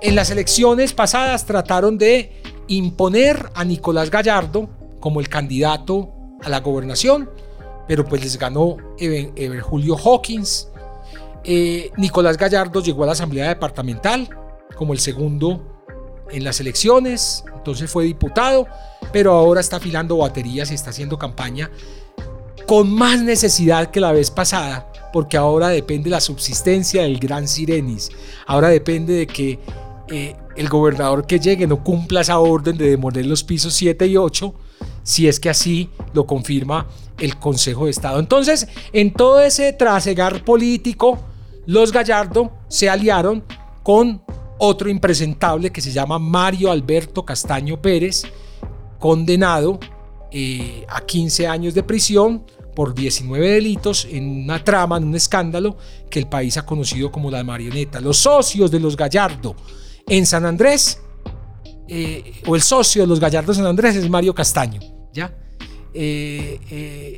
En 0.00 0.14
las 0.14 0.30
elecciones 0.30 0.92
pasadas 0.92 1.44
trataron 1.44 1.98
de 1.98 2.40
imponer 2.68 3.50
a 3.54 3.64
Nicolás 3.64 4.10
Gallardo 4.10 4.68
como 5.02 5.20
el 5.20 5.28
candidato 5.28 6.14
a 6.42 6.48
la 6.48 6.60
gobernación, 6.60 7.28
pero 7.88 8.04
pues 8.06 8.22
les 8.22 8.38
ganó 8.38 8.76
Ever, 8.98 9.60
Julio 9.60 9.96
Hawkins. 9.98 10.68
Eh, 11.44 11.90
Nicolás 11.96 12.38
Gallardo 12.38 12.80
llegó 12.80 13.02
a 13.02 13.06
la 13.06 13.12
Asamblea 13.12 13.48
Departamental 13.48 14.30
como 14.76 14.92
el 14.92 15.00
segundo 15.00 15.84
en 16.30 16.44
las 16.44 16.60
elecciones, 16.60 17.44
entonces 17.52 17.90
fue 17.90 18.04
diputado, 18.04 18.68
pero 19.12 19.32
ahora 19.32 19.60
está 19.60 19.76
afilando 19.76 20.16
baterías 20.16 20.70
y 20.70 20.74
está 20.74 20.90
haciendo 20.90 21.18
campaña 21.18 21.68
con 22.66 22.88
más 22.88 23.20
necesidad 23.20 23.90
que 23.90 23.98
la 23.98 24.12
vez 24.12 24.30
pasada, 24.30 24.90
porque 25.12 25.36
ahora 25.36 25.68
depende 25.68 26.08
la 26.08 26.20
subsistencia 26.20 27.02
del 27.02 27.18
Gran 27.18 27.48
Sirenis, 27.48 28.08
ahora 28.46 28.68
depende 28.68 29.14
de 29.14 29.26
que 29.26 29.58
eh, 30.08 30.36
el 30.56 30.68
gobernador 30.68 31.26
que 31.26 31.40
llegue 31.40 31.66
no 31.66 31.82
cumpla 31.82 32.20
esa 32.20 32.38
orden 32.38 32.78
de 32.78 32.88
demoler 32.88 33.26
los 33.26 33.42
pisos 33.42 33.74
7 33.74 34.06
y 34.06 34.16
8, 34.16 34.54
si 35.02 35.28
es 35.28 35.40
que 35.40 35.50
así 35.50 35.90
lo 36.12 36.26
confirma 36.26 36.86
el 37.18 37.38
Consejo 37.38 37.84
de 37.84 37.90
Estado. 37.90 38.18
Entonces, 38.18 38.68
en 38.92 39.12
todo 39.12 39.40
ese 39.40 39.72
trasegar 39.72 40.44
político, 40.44 41.18
los 41.66 41.92
Gallardo 41.92 42.52
se 42.68 42.88
aliaron 42.88 43.44
con 43.82 44.22
otro 44.58 44.88
impresentable 44.88 45.70
que 45.70 45.80
se 45.80 45.92
llama 45.92 46.18
Mario 46.18 46.70
Alberto 46.70 47.24
Castaño 47.24 47.80
Pérez, 47.80 48.22
condenado 48.98 49.80
eh, 50.30 50.86
a 50.88 51.00
15 51.00 51.46
años 51.46 51.74
de 51.74 51.82
prisión 51.82 52.44
por 52.74 52.94
19 52.94 53.50
delitos 53.50 54.06
en 54.10 54.44
una 54.44 54.62
trama, 54.62 54.96
en 54.96 55.04
un 55.04 55.14
escándalo 55.14 55.76
que 56.08 56.18
el 56.18 56.28
país 56.28 56.56
ha 56.56 56.64
conocido 56.64 57.10
como 57.10 57.30
la 57.30 57.44
marioneta. 57.44 58.00
Los 58.00 58.18
socios 58.18 58.70
de 58.70 58.80
los 58.80 58.96
Gallardo 58.96 59.54
en 60.08 60.26
San 60.26 60.46
Andrés, 60.46 61.00
eh, 61.88 62.40
o 62.46 62.54
el 62.56 62.62
socio 62.62 63.02
de 63.02 63.08
los 63.08 63.20
Gallardos 63.20 63.56
San 63.56 63.66
Andrés 63.66 63.96
es 63.96 64.08
Mario 64.08 64.34
Castaño, 64.34 64.80
¿ya? 65.12 65.32
Eh, 65.94 66.58
eh, 66.70 67.16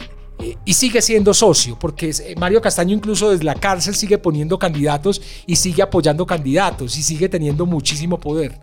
y 0.65 0.75
sigue 0.75 1.01
siendo 1.01 1.33
socio, 1.33 1.79
porque 1.79 2.13
Mario 2.39 2.61
Castaño 2.61 2.95
incluso 2.95 3.31
desde 3.31 3.45
la 3.45 3.55
cárcel 3.55 3.95
sigue 3.95 4.19
poniendo 4.19 4.59
candidatos 4.59 5.23
y 5.47 5.57
sigue 5.57 5.83
apoyando 5.83 6.27
candidatos 6.27 6.99
y 6.99 7.03
sigue 7.03 7.29
teniendo 7.29 7.67
muchísimo 7.67 8.19
poder. 8.19 8.59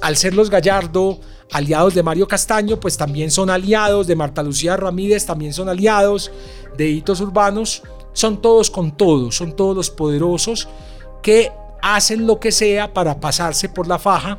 Al 0.00 0.16
ser 0.16 0.34
los 0.34 0.48
Gallardo 0.48 1.20
aliados 1.52 1.94
de 1.94 2.02
Mario 2.02 2.28
Castaño, 2.28 2.78
pues 2.78 2.96
también 2.96 3.30
son 3.30 3.50
aliados 3.50 4.06
de 4.06 4.14
Marta 4.14 4.42
Lucía 4.42 4.76
Ramírez, 4.76 5.26
también 5.26 5.52
son 5.52 5.68
aliados 5.68 6.30
de 6.76 6.88
Hitos 6.88 7.20
Urbanos, 7.20 7.82
son 8.12 8.40
todos 8.40 8.70
con 8.70 8.96
todos, 8.96 9.34
son 9.36 9.54
todos 9.54 9.76
los 9.76 9.90
poderosos 9.90 10.68
que 11.22 11.50
hacen 11.82 12.26
lo 12.26 12.38
que 12.38 12.52
sea 12.52 12.92
para 12.92 13.20
pasarse 13.20 13.68
por 13.68 13.86
la 13.86 13.98
faja 13.98 14.38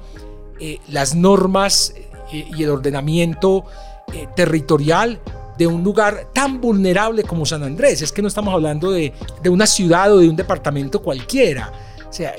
eh, 0.60 0.80
las 0.90 1.16
normas 1.16 1.94
eh, 2.32 2.48
y 2.56 2.64
el 2.64 2.70
ordenamiento 2.70 3.66
eh, 4.14 4.28
territorial 4.36 5.20
de 5.58 5.68
un 5.68 5.84
lugar 5.84 6.30
tan 6.34 6.62
vulnerable 6.62 7.24
como 7.24 7.46
San 7.46 7.64
Andrés. 7.64 8.02
Es 8.02 8.12
que 8.12 8.22
no 8.22 8.28
estamos 8.28 8.54
hablando 8.54 8.92
de, 8.92 9.14
de 9.44 9.50
una 9.50 9.68
ciudad 9.68 10.14
o 10.14 10.20
de 10.20 10.30
un 10.30 10.36
departamento 10.36 11.02
cualquiera. 11.02 11.72
O 12.10 12.14
sea, 12.14 12.34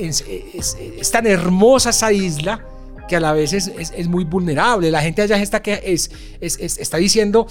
es, 0.00 0.24
es, 0.26 1.10
tan 1.10 1.26
hermosa 1.26 1.90
esa 1.90 2.12
isla 2.12 2.64
que 3.08 3.16
a 3.16 3.20
la 3.20 3.32
vez 3.32 3.52
es, 3.52 3.70
es, 3.76 4.08
muy 4.08 4.24
vulnerable. 4.24 4.90
La 4.90 5.02
gente 5.02 5.20
allá 5.20 5.36
está, 5.36 5.60
que 5.60 5.80
es, 5.84 6.10
está 6.40 6.96
diciendo, 6.96 7.46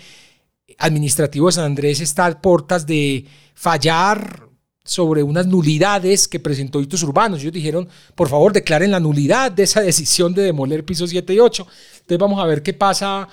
Administrativo 0.79 1.47
de 1.47 1.51
San 1.51 1.65
Andrés 1.65 2.01
está 2.01 2.25
a 2.25 2.41
puertas 2.41 2.87
de 2.87 3.25
fallar 3.53 4.49
sobre 4.83 5.21
unas 5.21 5.45
nulidades 5.45 6.27
que 6.27 6.39
presentó 6.39 6.81
Hitos 6.81 7.03
Urbanos. 7.03 7.41
Ellos 7.41 7.53
dijeron, 7.53 7.87
por 8.15 8.27
favor, 8.27 8.53
declaren 8.53 8.89
la 8.89 8.99
nulidad 8.99 9.51
de 9.51 9.63
esa 9.63 9.81
decisión 9.91 10.33
de 10.33 10.41
demoler 10.41 10.83
pisos 10.83 11.11
7 11.11 11.31
y 11.31 11.39
8. 11.39 11.67
Entonces 11.93 12.17
vamos 12.17 12.43
a 12.43 12.47
ver 12.47 12.63
qué 12.63 12.73
pasa 12.73 13.27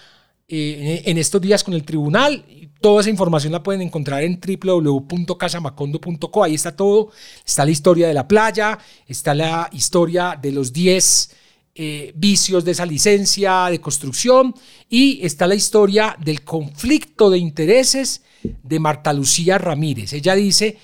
eh, 0.46 1.02
en 1.06 1.18
estos 1.18 1.40
días 1.40 1.64
con 1.64 1.74
el 1.74 1.84
tribunal. 1.84 2.44
Toda 2.80 3.00
esa 3.00 3.10
información 3.10 3.52
la 3.52 3.62
pueden 3.62 3.82
encontrar 3.82 4.22
en 4.24 4.40
www.casamacondo.co. 4.40 6.44
Ahí 6.44 6.54
está 6.54 6.76
todo. 6.76 7.10
Está 7.44 7.64
la 7.64 7.70
historia 7.70 8.08
de 8.08 8.14
la 8.14 8.28
playa, 8.28 8.78
está 9.06 9.34
la 9.34 9.68
historia 9.72 10.38
de 10.40 10.52
los 10.52 10.72
10 10.72 11.30
eh, 11.76 12.12
vicios 12.14 12.64
de 12.64 12.70
esa 12.70 12.86
licencia 12.86 13.66
de 13.68 13.80
construcción 13.80 14.54
y 14.88 15.24
está 15.26 15.46
la 15.46 15.56
historia 15.56 16.16
del 16.20 16.44
conflicto 16.44 17.30
de 17.30 17.38
intereses 17.38 18.22
de 18.62 18.78
Marta 18.78 19.12
Lucía 19.12 19.58
Ramírez. 19.58 20.12
Ella 20.12 20.36
dice 20.36 20.78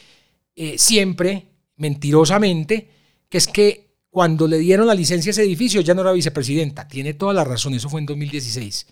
eh, 0.57 0.79
siempre, 0.79 1.47
mentirosamente, 1.77 2.89
que 3.29 3.39
es 3.39 3.47
que 3.47 3.91
cuando 4.11 4.49
le 4.49 4.59
dieron 4.59 4.89
la 4.89 4.95
licencia 4.95 5.31
a 5.31 5.33
ese 5.33 5.45
edificio 5.45 5.81
ya 5.81 5.95
no 5.95 6.01
era 6.01 6.13
vicepresidenta. 6.13 6.89
Tiene 6.89 7.15
toda 7.15 7.35
la 7.35 7.45
razón, 7.45 7.75
eso 7.75 7.89
fue 7.89 8.01
en 8.01 8.07
2016. 8.07 8.87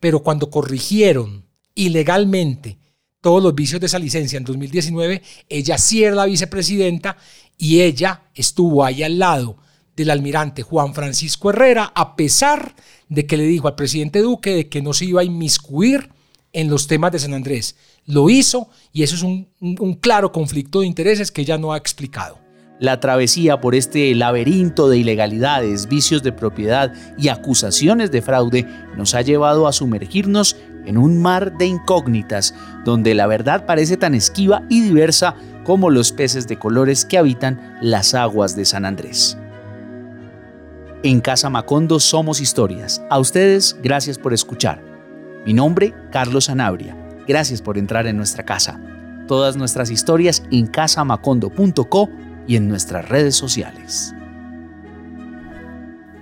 Pero 0.00 0.22
cuando 0.22 0.50
corrigieron 0.50 1.46
ilegalmente 1.74 2.78
todos 3.20 3.42
los 3.42 3.54
vicios 3.54 3.80
de 3.80 3.86
esa 3.86 3.98
licencia 3.98 4.36
en 4.36 4.44
2019, 4.44 5.22
ella 5.48 5.78
sí 5.78 6.04
era 6.04 6.16
la 6.16 6.26
vicepresidenta 6.26 7.16
y 7.56 7.80
ella 7.80 8.22
estuvo 8.34 8.84
ahí 8.84 9.02
al 9.02 9.18
lado 9.18 9.56
del 9.96 10.10
almirante 10.10 10.62
Juan 10.62 10.94
Francisco 10.94 11.50
Herrera, 11.50 11.92
a 11.94 12.16
pesar 12.16 12.74
de 13.08 13.26
que 13.26 13.36
le 13.36 13.44
dijo 13.44 13.68
al 13.68 13.74
presidente 13.74 14.20
Duque 14.20 14.54
de 14.54 14.68
que 14.68 14.82
no 14.82 14.92
se 14.92 15.04
iba 15.04 15.20
a 15.20 15.24
inmiscuir 15.24 16.10
en 16.52 16.68
los 16.68 16.86
temas 16.86 17.12
de 17.12 17.18
San 17.18 17.34
Andrés. 17.34 17.76
Lo 18.04 18.28
hizo 18.28 18.68
y 18.92 19.02
eso 19.02 19.14
es 19.14 19.22
un, 19.22 19.48
un 19.60 19.94
claro 19.94 20.32
conflicto 20.32 20.80
de 20.80 20.86
intereses 20.86 21.30
que 21.30 21.42
ella 21.42 21.58
no 21.58 21.72
ha 21.72 21.78
explicado. 21.78 22.38
La 22.82 22.98
travesía 22.98 23.60
por 23.60 23.76
este 23.76 24.12
laberinto 24.12 24.88
de 24.88 24.98
ilegalidades, 24.98 25.86
vicios 25.86 26.24
de 26.24 26.32
propiedad 26.32 26.92
y 27.16 27.28
acusaciones 27.28 28.10
de 28.10 28.22
fraude 28.22 28.66
nos 28.96 29.14
ha 29.14 29.22
llevado 29.22 29.68
a 29.68 29.72
sumergirnos 29.72 30.56
en 30.84 30.98
un 30.98 31.22
mar 31.22 31.56
de 31.56 31.66
incógnitas 31.66 32.56
donde 32.84 33.14
la 33.14 33.28
verdad 33.28 33.66
parece 33.66 33.96
tan 33.96 34.16
esquiva 34.16 34.64
y 34.68 34.80
diversa 34.80 35.36
como 35.62 35.90
los 35.90 36.10
peces 36.10 36.48
de 36.48 36.58
colores 36.58 37.04
que 37.04 37.18
habitan 37.18 37.78
las 37.80 38.14
aguas 38.14 38.56
de 38.56 38.64
San 38.64 38.84
Andrés. 38.84 39.38
En 41.04 41.20
Casa 41.20 41.50
Macondo 41.50 42.00
somos 42.00 42.40
historias. 42.40 43.00
A 43.10 43.20
ustedes, 43.20 43.76
gracias 43.80 44.18
por 44.18 44.32
escuchar. 44.32 44.82
Mi 45.46 45.54
nombre, 45.54 45.94
Carlos 46.10 46.50
Anabria. 46.50 46.96
Gracias 47.28 47.62
por 47.62 47.78
entrar 47.78 48.08
en 48.08 48.16
nuestra 48.16 48.44
casa. 48.44 48.80
Todas 49.28 49.56
nuestras 49.56 49.88
historias 49.88 50.42
en 50.50 50.66
casamacondo.co 50.66 52.10
y 52.46 52.56
en 52.56 52.68
nuestras 52.68 53.08
redes 53.08 53.36
sociales. 53.36 54.14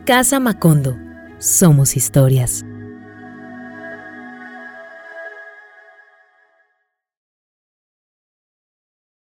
Casa 0.05 0.41
Macondo. 0.41 0.99
Somos 1.39 1.97
historias. 1.97 2.65